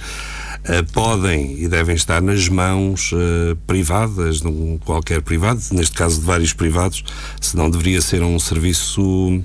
[0.65, 6.21] eh, podem e devem estar nas mãos eh, privadas, de um qualquer privado, neste caso
[6.21, 7.03] de vários privados,
[7.41, 9.43] se não deveria ser um serviço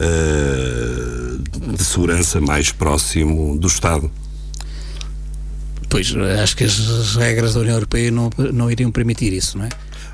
[0.00, 1.36] eh,
[1.76, 4.10] de segurança mais próximo do Estado.
[5.88, 9.68] Pois, acho que as regras da União Europeia não, não iriam permitir isso, não é?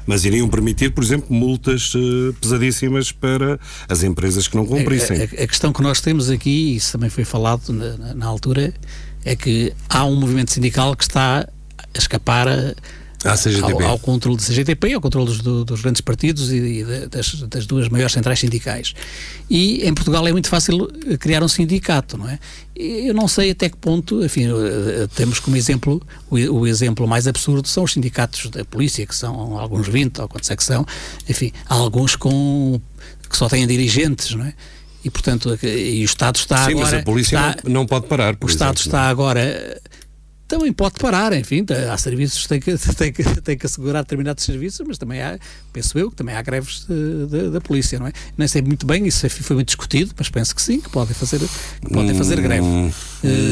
[0.07, 3.59] Mas iriam permitir, por exemplo, multas eh, pesadíssimas para
[3.89, 5.19] as empresas que não cumprissem.
[5.19, 8.27] A, a- a questão que nós temos aqui, e isso também foi falado na, na-
[8.27, 8.73] altura,
[9.25, 11.47] é que há um movimento sindical que está
[11.95, 12.75] a escapar a-.
[13.63, 17.07] ao, ao controle do CGTP, ao controle dos, do- dos grandes partidos e, e da-
[17.07, 18.95] das, das duas maiores centrais sindicais.
[19.51, 22.39] E em Portugal é muito fácil eh, criar um sindicato, não é?
[22.75, 27.27] Eu não sei até que ponto, enfim, eh, temos como exemplo, o, o exemplo mais
[27.27, 30.85] absurdo são os sindicatos da polícia, que são alguns 20 ou quantos é que são,
[31.29, 32.81] enfim, alguns com,
[33.31, 34.53] que só têm dirigentes, não é?
[35.05, 36.85] E, portanto, e o Estado está Sim, agora...
[36.91, 38.37] mas a polícia está- não, não pode parar.
[38.41, 38.81] o Estado exemplo.
[38.89, 39.81] está agora.
[40.49, 44.45] Também pode parar, enfim, há serviços que têm que, têm que, têm que assegurar determinados
[44.45, 45.39] serviços, mas também há,
[45.73, 46.87] penso eu, que também há greves
[47.53, 48.13] da polícia, não é?
[48.39, 51.41] Nem sei muito bem, isso foi muito discutido, mas penso que sim, que podem fazer,
[51.41, 52.67] que podem fazer greve.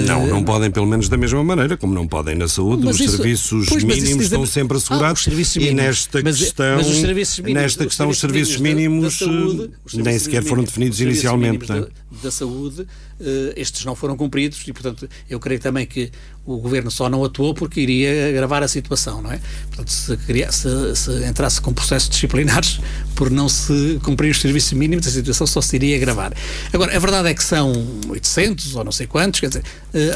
[0.07, 3.01] Não, não podem, pelo menos da mesma maneira, como não podem na saúde, Mas os
[3.01, 5.83] isso- serviços pois, mínimos estão sempre Ah, assegurados os serviços e mínimos.
[5.85, 9.63] nesta Mas- questão, mas os serviços mínimos- nesta questão os serviços mínimos, da- da saúde,
[9.73, 11.67] eh, os nem sequer foram definidos inicialmente.
[11.67, 11.87] Da,
[12.23, 12.87] da saúde,
[13.21, 16.11] eh, estes não foram cumpridos e, portanto, eu creio também que
[16.47, 19.41] o governo só não atuou porque iria agravar a situação, não é?
[19.69, 20.17] Portanto, se,
[20.53, 22.81] se- se entrasse com processos disciplinares
[23.17, 26.35] por não se cumprir os serviços mínimos, a situação só se iria agravar.
[26.73, 27.73] Agora, a verdade é que são
[28.11, 29.64] 800 ou não sei quantos, quer dizer, eh,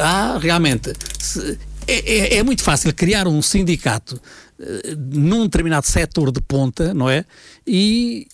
[0.01, 0.93] há realmente.
[1.19, 4.21] se- é, é- é muito fácil criar um sindicato
[4.61, 7.25] eh, num determinado setor de ponta, não é?
[7.67, 8.27] E,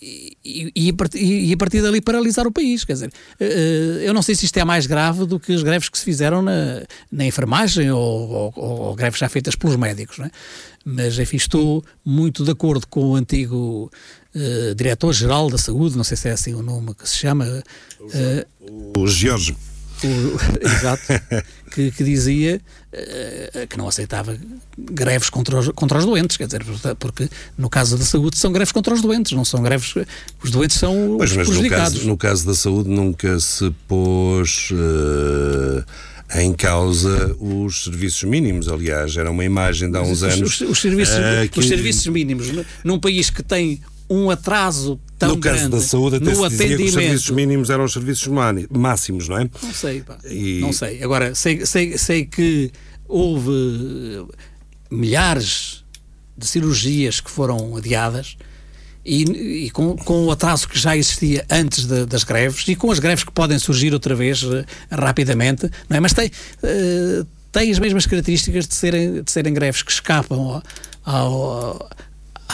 [0.44, 2.82] e, e, a partir, e a partir dali paralisar o país.
[2.84, 5.88] Quer dizer, eh, eu não sei se isto é mais grave do que as greves
[5.88, 10.26] que se fizeram na, na enfermagem ou, ou- ou- greves já feitas pelos médicos, não
[10.26, 10.30] é?
[10.84, 13.88] Mas, enfim, estou muito de acordo com o antigo
[14.34, 17.62] eh, diretor-geral da saúde, não sei se é assim o nome que se chama.
[18.12, 18.46] eh,
[18.96, 19.54] O Jorge.
[20.60, 21.02] exato,
[21.72, 22.60] que, que dizia
[22.92, 24.36] eh, que não aceitava
[24.78, 26.64] greves contra os, contra os doentes, quer dizer,
[26.98, 27.28] porque
[27.58, 29.94] no caso da saúde são greves contra os doentes, não são greves.
[30.42, 31.94] Os doentes são mas no prejudicados.
[31.98, 35.84] caso, no caso da saúde nunca se pôs eh,
[36.42, 38.68] em causa os serviços mínimos.
[38.68, 40.60] Aliás, era uma imagem de há uns Os- anos.
[40.60, 42.46] os, os serviços, eh, que- os serviços mínimos
[42.82, 46.48] num país que tem um atraso tão no caso grande da saúde, até no se
[46.50, 48.28] dizia que os serviços mínimos eram os serviços
[48.70, 49.50] máximos, não é?
[49.62, 50.18] Não sei, pá.
[50.24, 51.02] E- Não sei.
[51.02, 52.70] Agora, sei, sei, sei que
[53.06, 54.34] houve eh,
[54.90, 55.84] milhares
[56.36, 58.36] de cirurgias que foram adiadas
[59.04, 62.90] e, e com, com o atraso que já existia antes da- das greves e com
[62.90, 66.00] as greves que podem surgir outra vez eh, rapidamente, não é?
[66.00, 66.30] Mas tem,
[67.52, 70.62] tem as mesmas características de serem, de serem greves que escapam ao-
[71.04, 71.90] ao-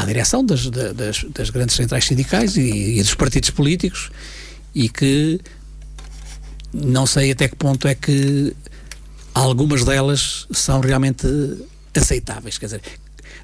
[0.00, 4.10] à direção das, da- das, das grandes centrais sindicais e, e dos partidos políticos
[4.74, 5.40] e que
[6.72, 8.54] não sei até que ponto é que
[9.34, 11.26] algumas delas são realmente
[11.94, 12.56] aceitáveis.
[12.58, 12.82] Quer dizer,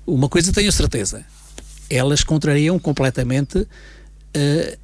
[0.07, 1.25] uma coisa tenho certeza,
[1.91, 3.67] elas contrariam completamente
[4.33, 4.79] eh,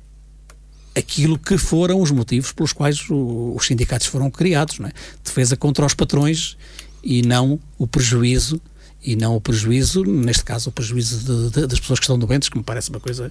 [0.95, 4.93] aquilo que foram os motivos pelos quais o- os sindicatos foram criados, não é?
[5.25, 6.57] Defesa contra os patrões
[7.03, 8.61] e não o prejuízo
[9.05, 11.19] e não o prejuízo, neste caso o prejuízo
[11.51, 13.31] de- de- das pessoas que estão doentes, que me parece uma coisa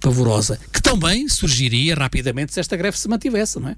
[0.00, 3.76] pavorosa, que também surgiria rapidamente se esta greve se mantivesse, não é?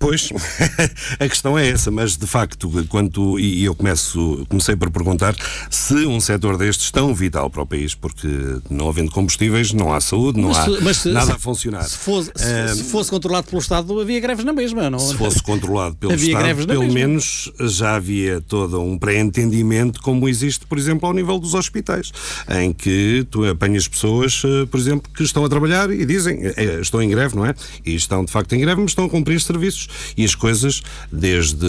[0.00, 0.30] Pois,
[1.20, 5.36] a questão é essa, mas de facto, quanto, e eu começo, comecei por perguntar
[5.68, 8.26] se um setor destes tão vital para o país, porque
[8.70, 11.82] não havendo combustíveis, não há saúde, não Mas há mas nada se- a funcionar.
[11.84, 14.98] Se fosse, se- Ah, se fosse controlado pelo Estado, havia greves na mesma, não?
[14.98, 16.94] Se fosse controlado pelo Havia Estado, pelo mesma.
[16.94, 22.10] menos já havia todo um pré-entendimento, como existe, por exemplo, ao nível dos hospitais,
[22.58, 26.78] em que tu apanhas pessoas, eh, por exemplo, que estão a trabalhar e dizem, eh,
[26.80, 27.54] estou em greve, não é?
[27.84, 29.89] E estão de facto em greve, mas estão a cumprir serviços.
[30.16, 30.82] E as coisas,
[31.12, 31.66] desde,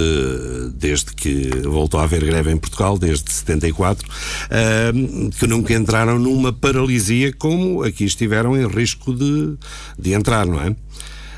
[0.76, 4.08] desde que voltou a haver greve em Portugal, desde 74,
[4.50, 4.92] eh,
[5.38, 9.56] que nunca entraram numa paralisia como aqui estiveram em risco de,
[9.98, 10.76] de entrar, não é?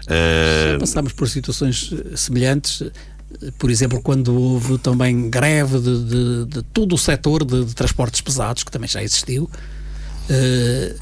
[0.07, 2.91] Eh, Passámos por situações eh, semelhantes, eh,
[3.57, 8.19] por exemplo, quando houve também greve de, de- de todo o setor de, de transportes
[8.21, 9.49] pesados, que também já existiu.
[10.29, 10.95] Eh,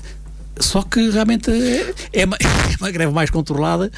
[0.60, 3.92] só que realmente é, é uma, é uma greve mais controlada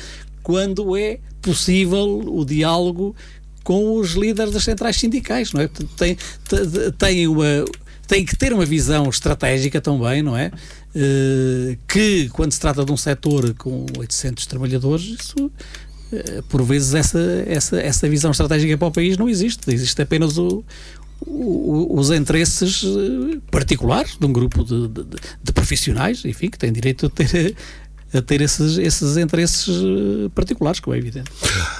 [0.43, 3.15] quando é possível o diálogo
[3.63, 5.69] com os líderes das centrais sindicais, não é?
[5.97, 7.65] Tem, te- tem, uma,
[8.07, 10.51] tem que ter uma visão estratégica também, não é?
[10.95, 15.49] Eh, que quando se trata de um setor com 800 trabalhadores, isso
[16.11, 19.73] eh, por vezes essa, essa, essa visão estratégica para o país não existe.
[19.73, 20.63] Existe apenas o,
[21.25, 25.05] o- os interesses eh, particulares de um grupo de, de-
[25.43, 27.55] de profissionais, enfim, que têm direito a ter,
[28.13, 31.31] a ter esses, esses interesses eh, particulares, como é evidente.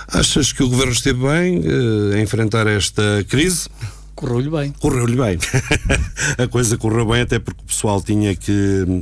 [0.07, 3.69] Achas que o governo esteve bem eh, a enfrentar esta crise?
[4.15, 4.71] Correu-lhe bem.
[4.79, 5.37] Correu-lhe bem.
[6.37, 8.51] a coisa correu bem, até porque o pessoal tinha que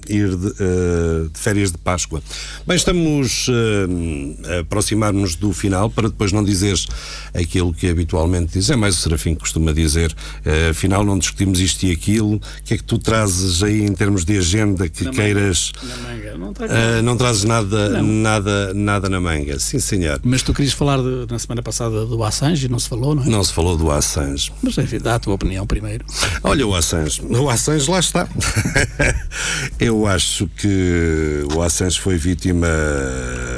[0.09, 2.21] ir de, eh, de férias de Páscoa.
[2.65, 6.87] Bem, estamos eh, a aproximar-nos do final, para depois não dizeres
[7.33, 8.69] aquilo que habitualmente diz.
[8.69, 10.15] É mais o Serafim que costuma dizer.
[10.45, 12.35] eh, afinal, não discutimos isto e aquilo.
[12.35, 15.71] O que é que tu trazes aí em termos de agenda que Na queiras.
[15.83, 16.37] Na manga.
[16.37, 18.03] Não Eh, não trazes nada, Não.
[18.03, 19.59] nada, nada na manga.
[19.59, 20.19] Sim, senhor.
[20.23, 23.23] Mas tu querias falar de- na semana passada do Assange e não se falou, não
[23.23, 23.27] é?
[23.27, 24.51] Não se falou do Assange.
[24.61, 26.05] Mas enfim, dá a tua opinião primeiro.
[26.43, 27.21] Olha o Assange.
[27.21, 28.27] O Assange lá está.
[29.79, 32.67] Eu acho que o Assange foi vítima.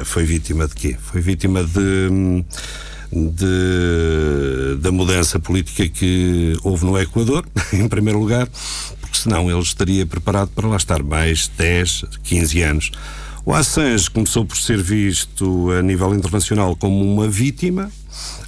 [0.06, 0.98] Foi vítima de quê?
[1.00, 2.44] Foi vítima de.
[3.12, 8.48] de da mudança política que houve no Equador, em primeiro lugar,
[9.00, 12.92] porque senão ele estaria preparado para lá estar mais 10, 15 anos.
[13.46, 17.92] O Assange começou por ser visto a nível internacional como uma vítima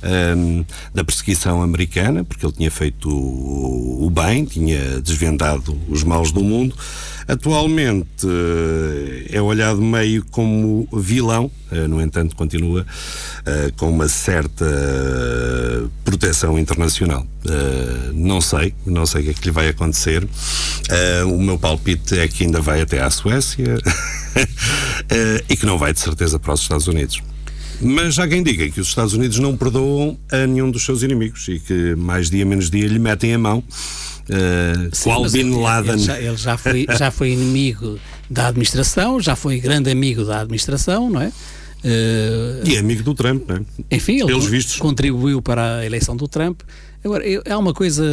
[0.03, 0.63] ehm,
[0.93, 6.43] da perseguição americana, porque ele tinha feito o, o bem, tinha desvendado os maus do
[6.43, 6.75] mundo.
[7.27, 12.85] Atualmente eh, é olhado meio como vilão, eh, no entanto, continua
[13.43, 14.63] eh, com uma certa
[16.03, 17.25] proteção internacional.
[18.13, 20.27] Não sei, não sei o que é que lhe vai acontecer.
[21.27, 23.77] O meu palpite é que ainda vai até à Suécia
[25.47, 27.21] e que não vai de certeza para os Estados Unidos.
[27.81, 31.47] Mas há quem diga que os Estados Unidos não perdoam a nenhum dos seus inimigos
[31.47, 33.59] e que mais dia menos dia lhe metem a mão.
[34.27, 35.93] Uh, Sim, qual Bin ele- Laden.
[35.93, 37.99] Ele, já, ele já foi, já foi inimigo
[38.29, 41.31] da administração, já foi grande amigo da administração, não é?
[41.83, 43.61] Eh, E é amigo do Trump, não é?
[43.91, 44.77] enfim, ele Pelos vistos.
[44.77, 46.61] contribuiu para a eleição do Trump.
[47.03, 48.03] Agora, eu- há uma coisa.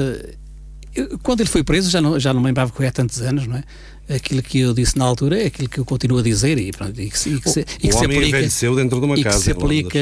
[0.95, 3.23] eu- quando ele foi preso, já não, já não me lembrava que foi há tantos
[3.23, 3.65] anos, não é?
[4.09, 7.01] Aquilo que eu disse na altura é aquilo que eu continuo a dizer e, pronto,
[7.01, 8.41] e que, se- e que se, e que o se aplica.
[8.77, 9.79] dentro de uma e que casa se em Londres.
[9.87, 9.99] aplica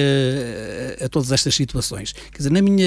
[1.01, 2.13] a, a todas estas situações.
[2.13, 2.87] Quer dizer, na minha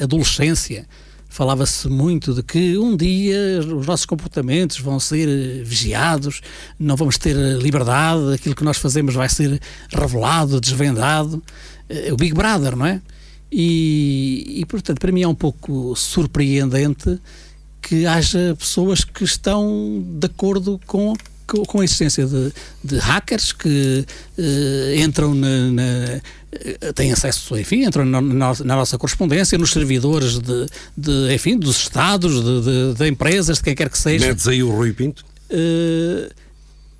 [0.00, 0.86] adolescência
[1.28, 6.42] falava-se muito de que um dia os nossos comportamentos vão ser vigiados,
[6.78, 9.58] não vamos ter liberdade, aquilo que nós fazemos vai ser
[9.90, 11.42] revelado, desvendado.
[11.88, 13.00] Eh, O Big Brother, não é?
[13.50, 17.18] E, e, portanto, para mim é um pouco surpreendente
[17.82, 21.14] que haja pessoas que estão de acordo com
[21.68, 22.50] com a existência de,
[22.82, 24.06] de hackers que
[24.38, 26.20] eh, entram na, na-
[26.50, 30.66] eh, têm acesso, enfim, entram na, na- na nossa correspondência, nos servidores de,
[30.96, 34.28] de, enfim, dos Estados, de, de- empresas, de quem quer que seja.
[34.28, 35.26] Metes aí o Rui Pinto?
[35.50, 36.30] Eh,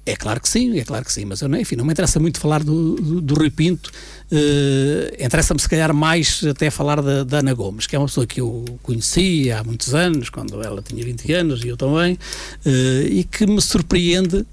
[0.05, 2.19] é claro que sim, é claro que sim, mas eu, não- enfim, não me interessa
[2.19, 3.91] muito falar do, do, do Rui Pinto,
[4.31, 8.27] eh, interessa-me se calhar mais até falar da, da Ana Gomes, que é uma pessoa
[8.27, 12.19] que eu conheci há muitos anos, quando ela tinha 20 anos e eu também,
[12.67, 14.45] eh, e que me surpreende,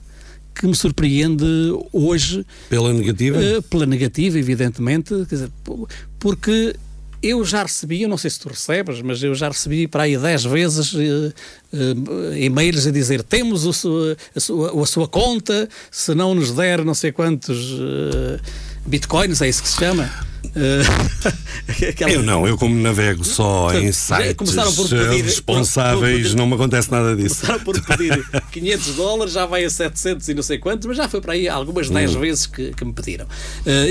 [0.53, 1.45] que me surpreende
[1.91, 3.41] hoje Pela negativa?
[3.43, 5.87] eh, pela negativa, evidentemente, dizer, po-
[6.19, 6.75] porque
[7.21, 10.17] eu já recebi, eu não sei se tu recebes, mas eu já recebi para aí
[10.17, 11.33] 10 vezes eh,
[11.73, 16.51] eh, e-mails a dizer temos o sua- a, sua, a sua conta, se não nos
[16.51, 18.39] der não sei quantos eh,
[18.85, 20.09] bitcoins, é isso que se chama.
[20.55, 26.31] Eh, aquela- Eu não, eu como navego só em sites começaram por pedir- responsáveis, por-
[26.31, 27.35] por- não me acontece nada disso.
[27.45, 31.09] Começaram por pedir 500 dólares, já vai a 700 e não sei quantos, mas já
[31.09, 32.19] foi para aí algumas 10 Hum.
[32.21, 33.27] vezes que, que me pediram.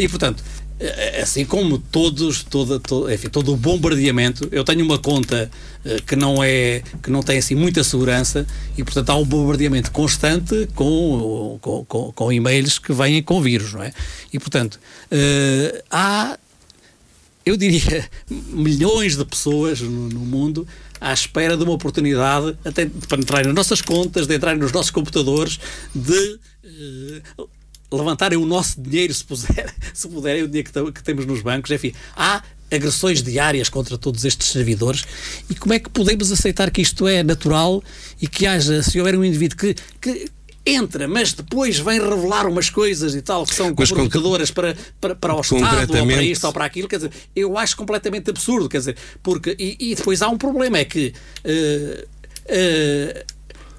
[0.01, 0.43] E, portanto,
[1.21, 5.51] assim como todos, toda, to- enfim, todo o bombardeamento, eu tenho uma conta
[5.85, 9.91] eh, que não é, que não tem assim muita segurança e, portanto, há um bombardeamento
[9.91, 13.93] constante com, com, com, com e-mails que vêm com vírus, não é?
[14.33, 14.79] E, portanto,
[15.11, 16.39] eh, há
[17.45, 20.67] eu diria, milhões de pessoas no, no mundo
[21.01, 22.93] à espera de uma oportunidade até de
[23.47, 25.59] nas nossas contas, de entrar nos nossos computadores,
[25.95, 27.23] de eh,
[27.91, 31.71] levantarem o nosso dinheiro, se, puser, se puderem, o dinheiro que, que temos nos bancos.
[31.71, 35.05] Enfim, há agressões diárias contra todos estes servidores
[35.49, 37.83] e como é que podemos aceitar que isto é natural
[38.21, 40.31] e que haja, se houver um indivíduo que, que
[40.67, 45.15] entra, mas depois vem revelar umas coisas e tal que são Mas comprometedoras para, para,
[45.15, 48.69] para o Estado ou para isto ou para aquilo, quer dizer, eu acho completamente absurdo,
[48.69, 51.15] quer dizer, porque, e, e depois há um problema, é que
[51.45, 52.07] eh,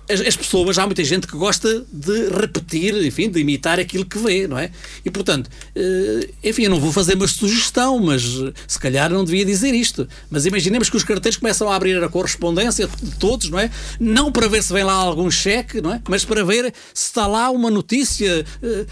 [0.09, 4.17] as, as pessoas, há muita gente que gosta de repetir, enfim, de imitar aquilo que
[4.17, 4.71] vê, não é?
[5.05, 9.23] E portanto, eh, enfim, eu não vou fazer uma sugestão, mas eh, se calhar não
[9.23, 10.07] devia dizer isto.
[10.29, 13.69] Mas imaginemos que os carteiros começam a abrir a correspondência de todos, não é?
[13.99, 16.01] Não para ver se vem lá algum cheque, não é?
[16.09, 18.85] Mas para ver se está lá uma notícia, eh,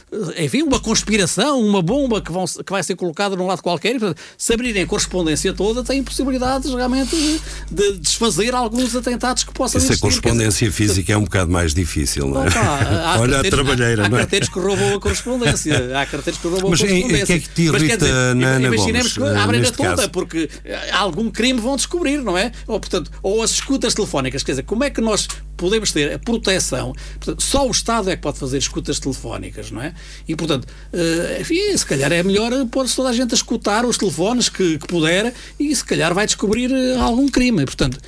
[0.43, 3.95] enfim, uma conspiração, uma bomba que, vão, que vai ser colocada num lado qualquer.
[3.95, 7.39] E, portanto, se abrirem a correspondência toda, têm possibilidades realmente de,
[7.71, 10.07] de desfazer alguns atentados que possam Essa existir.
[10.07, 10.71] Dizer, correspondência
[11.07, 12.47] física é um bocado mais difícil, não é?
[12.47, 12.59] Opa,
[13.15, 14.21] há Olha a trabalheira, há, não é?
[14.21, 15.99] carteiros que roubam a correspondência.
[15.99, 17.23] Há carteiros que roubam Mas a correspondência.
[17.23, 19.61] o que é que te Mas, irrita dizer, na Ana Imaginemos Gomes, que eh, abrem
[19.61, 22.51] a toda, porque eh, algum crime vão descobrir, não é?
[22.67, 24.43] Ou, portanto, ou as escutas telefónicas.
[24.43, 26.93] Quer dizer, como é que nós podemos ter a proteção?
[27.19, 29.93] Portanto, só o Estado é que pode fazer escutas telefónicas, não é?
[30.27, 33.97] E, portanto, eh, enfim, se calhar é melhor pôr-se toda a gente a escutar os
[33.97, 37.65] telefones que, que puder e se calhar vai descobrir algum crime.
[37.65, 37.99] Portanto,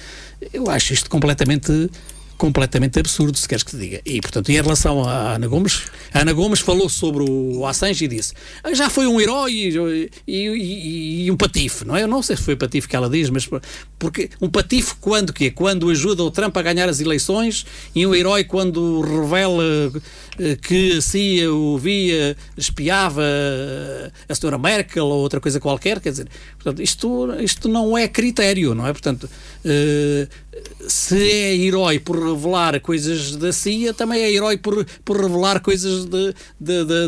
[0.53, 1.89] eu acho isto completamente
[2.39, 4.01] completamente absurdo, se queres que te diga.
[4.05, 5.83] E, portanto, em relação à Ana Gomes,
[6.13, 8.33] a Ana Gomes falou sobre o Assange e disse
[8.63, 12.03] "Ah, já foi um herói e, e- e- um patife, não é?
[12.03, 13.47] Eu não sei se foi patife que ela diz, mas
[13.99, 18.15] porque um patife quando que Quando ajuda o Trump a ganhar as eleições e um
[18.15, 19.91] herói quando revela
[20.61, 23.23] que a CIA o via, espiava
[24.27, 28.73] a senhora Merkel ou outra coisa qualquer, quer dizer, portanto, isto, isto não é critério,
[28.73, 28.91] não é?
[28.93, 29.29] Portanto,
[29.65, 30.27] eh,
[30.87, 36.05] se é herói por revelar coisas da CIA, também é herói por, por revelar coisas
[36.05, 36.33] de,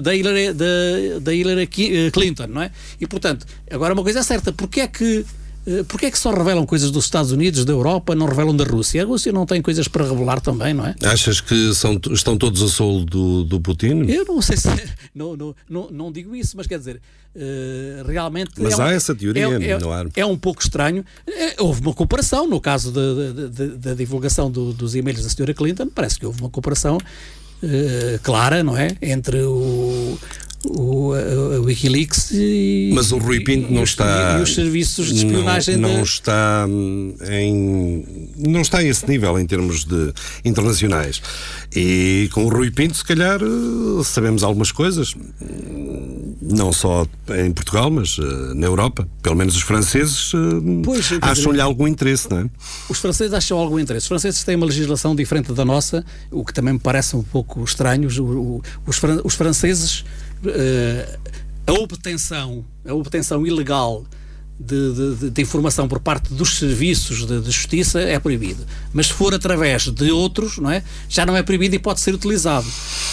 [0.01, 2.71] da Hillary, da- Hillary eh, Clinton, não é?
[2.99, 5.25] E portanto, agora uma coisa é certa, porque é que.
[5.67, 8.63] Eh, Porquê é que só revelam coisas dos Estados Unidos, da Europa, não revelam da
[8.63, 9.01] Rússia?
[9.03, 10.95] A Rússia não tem coisas para revelar também, não é?
[11.03, 14.03] Achas que são, estão todos a solo do, do Putin?
[14.07, 14.67] Eu não sei se.
[15.13, 17.01] Não, não, não, não digo isso, mas quer dizer,
[17.35, 18.51] eh, realmente.
[18.57, 20.07] Mas é um- há essa teoria é, é, no ar.
[20.15, 21.03] é um pouco estranho.
[21.27, 25.53] Eh, houve uma comparação, no caso da, divulgação do- dos e-mails da Sra.
[25.53, 26.97] Clinton, parece que houve uma comparação
[27.61, 28.95] eh, clara, não é?
[29.01, 30.17] Entre o.
[30.63, 32.91] O, a- a Wikileaks e.
[32.93, 34.37] Mas o Rui Pinto e não os- está.
[34.39, 36.67] E os serviços de espionagem não, não da- está
[37.31, 38.05] em.
[38.37, 40.13] Não está a esse nível em termos de
[40.45, 41.21] internacionais.
[41.75, 45.15] E com o Rui Pinto, se calhar, eh, sabemos algumas coisas.
[46.41, 47.07] Não só
[47.43, 49.07] em Portugal, mas eh, na Europa.
[49.21, 52.49] Pelo menos os franceses eh, acham-lhe algum interesse, não é?
[52.89, 54.03] Os franceses acham algum interesse.
[54.05, 57.63] Os franceses têm uma legislação diferente da nossa, o que também me parece um pouco
[57.63, 58.07] estranho.
[58.07, 60.03] Os, os, os franceses,
[60.45, 61.19] eh,
[61.67, 64.05] a obtenção, a obtenção ilegal
[64.59, 68.63] de, de- de- informação por parte dos serviços de, de justiça é proibido.
[68.93, 70.83] Mas se for através de outros, não é?
[71.09, 72.67] já não é proibido e pode ser utilizado.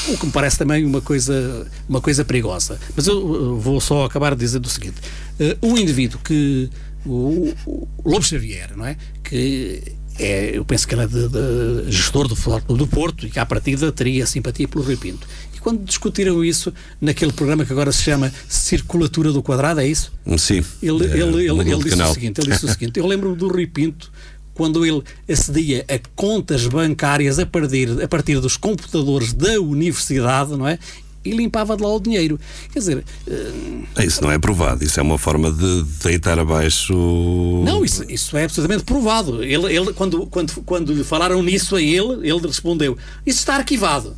[0.09, 2.79] O que me parece também uma coisa, uma coisa perigosa.
[2.95, 4.97] Mas eu vou só acabar de dizer o seguinte:
[5.41, 6.69] Eh, um indivíduo que.
[7.07, 8.97] O, o Lobo Xavier, não é?
[9.25, 9.83] Que
[10.19, 13.39] é, eu penso que ele é de, de gestor do Futebol do Porto e que
[13.39, 15.27] à partida teria simpatia pelo Rui Pinto.
[15.55, 20.13] E quando discutiram isso naquele programa que agora se chama Circulatura do Quadrado, é isso?
[20.37, 20.65] Sim.
[20.83, 22.11] Ele, Eh, ele, ele, ele disse canal.
[22.11, 24.11] o seguinte, ele disse o seguinte, eu lembro do Rui Pinto
[24.55, 30.67] quando ele acedia a contas bancárias a partir, a partir dos computadores da universidade, não
[30.67, 30.79] é?
[31.25, 32.39] E limpava de lá o dinheiro.
[32.73, 34.85] Quer dizer, eh, Isso não é provado.
[34.85, 36.93] Isso é uma forma de deitar abaixo.
[37.65, 39.43] Não, isso, isso é absolutamente provado.
[39.43, 42.97] Ele, ele, quando, quando, quando lhe falaram nisso a ele, ele respondeu:
[43.27, 44.17] Isso está arquivado.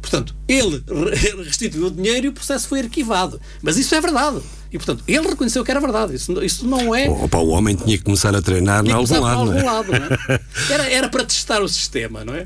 [0.00, 0.82] Portanto, ele
[1.14, 3.40] re- restituiu o dinheiro e o processo foi arquivado.
[3.62, 4.38] Mas isso é verdade.
[4.70, 6.14] E, portanto, ele reconheceu que era verdade.
[6.14, 7.08] Isso, isso não é.
[7.08, 9.62] Opa, o homem tinha que começar a treinar em tinha algum lado, é?
[9.62, 10.40] lado, é?
[10.70, 12.44] Era, era para testar o sistema, não é?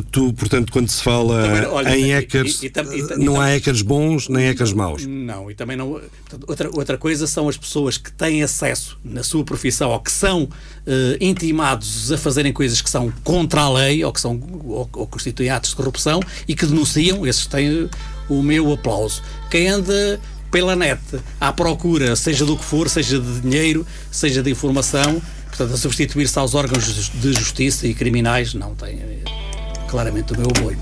[0.00, 3.82] Tu, portanto, quando se fala Também, olha, em hackers, e- e e não há hackers
[3.82, 5.04] bons nem hackers maus.
[5.06, 5.90] Não, e também não.
[5.90, 10.10] portanto, outra, outra coisa são as pessoas que têm acesso na sua profissão ou que
[10.10, 10.48] são
[10.86, 15.06] eh, intimados a fazerem coisas que são contra a lei ou que são ou, ou
[15.06, 17.90] constituem atos de corrupção e que denunciam, esses têm
[18.30, 19.22] o meu aplauso.
[19.50, 20.18] Quem anda
[20.50, 21.00] pela net
[21.38, 26.38] à procura, seja do que for, seja de dinheiro, seja de informação, portanto, a substituir-se
[26.38, 29.51] aos órgãos de justiça e criminais, não tem eh,
[29.92, 30.78] claramente o meu apoio.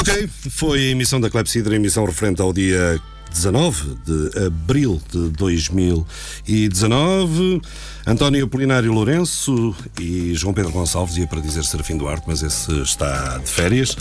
[0.00, 2.98] Ok, foi a emissão da Clepsidra, emissão referente ao dia
[3.30, 7.60] 19 de abril de 2019.
[8.06, 13.36] António Apolinário Lourenço e João Pedro Gonçalves, ia para dizer Serafim Duarte, mas esse está
[13.36, 13.94] de férias.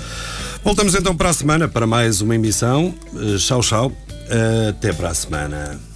[0.64, 2.96] Voltamos então para a semana para mais uma emissão.
[3.16, 3.92] Eh, Tchau, tchau.
[4.70, 5.87] Até para a semana.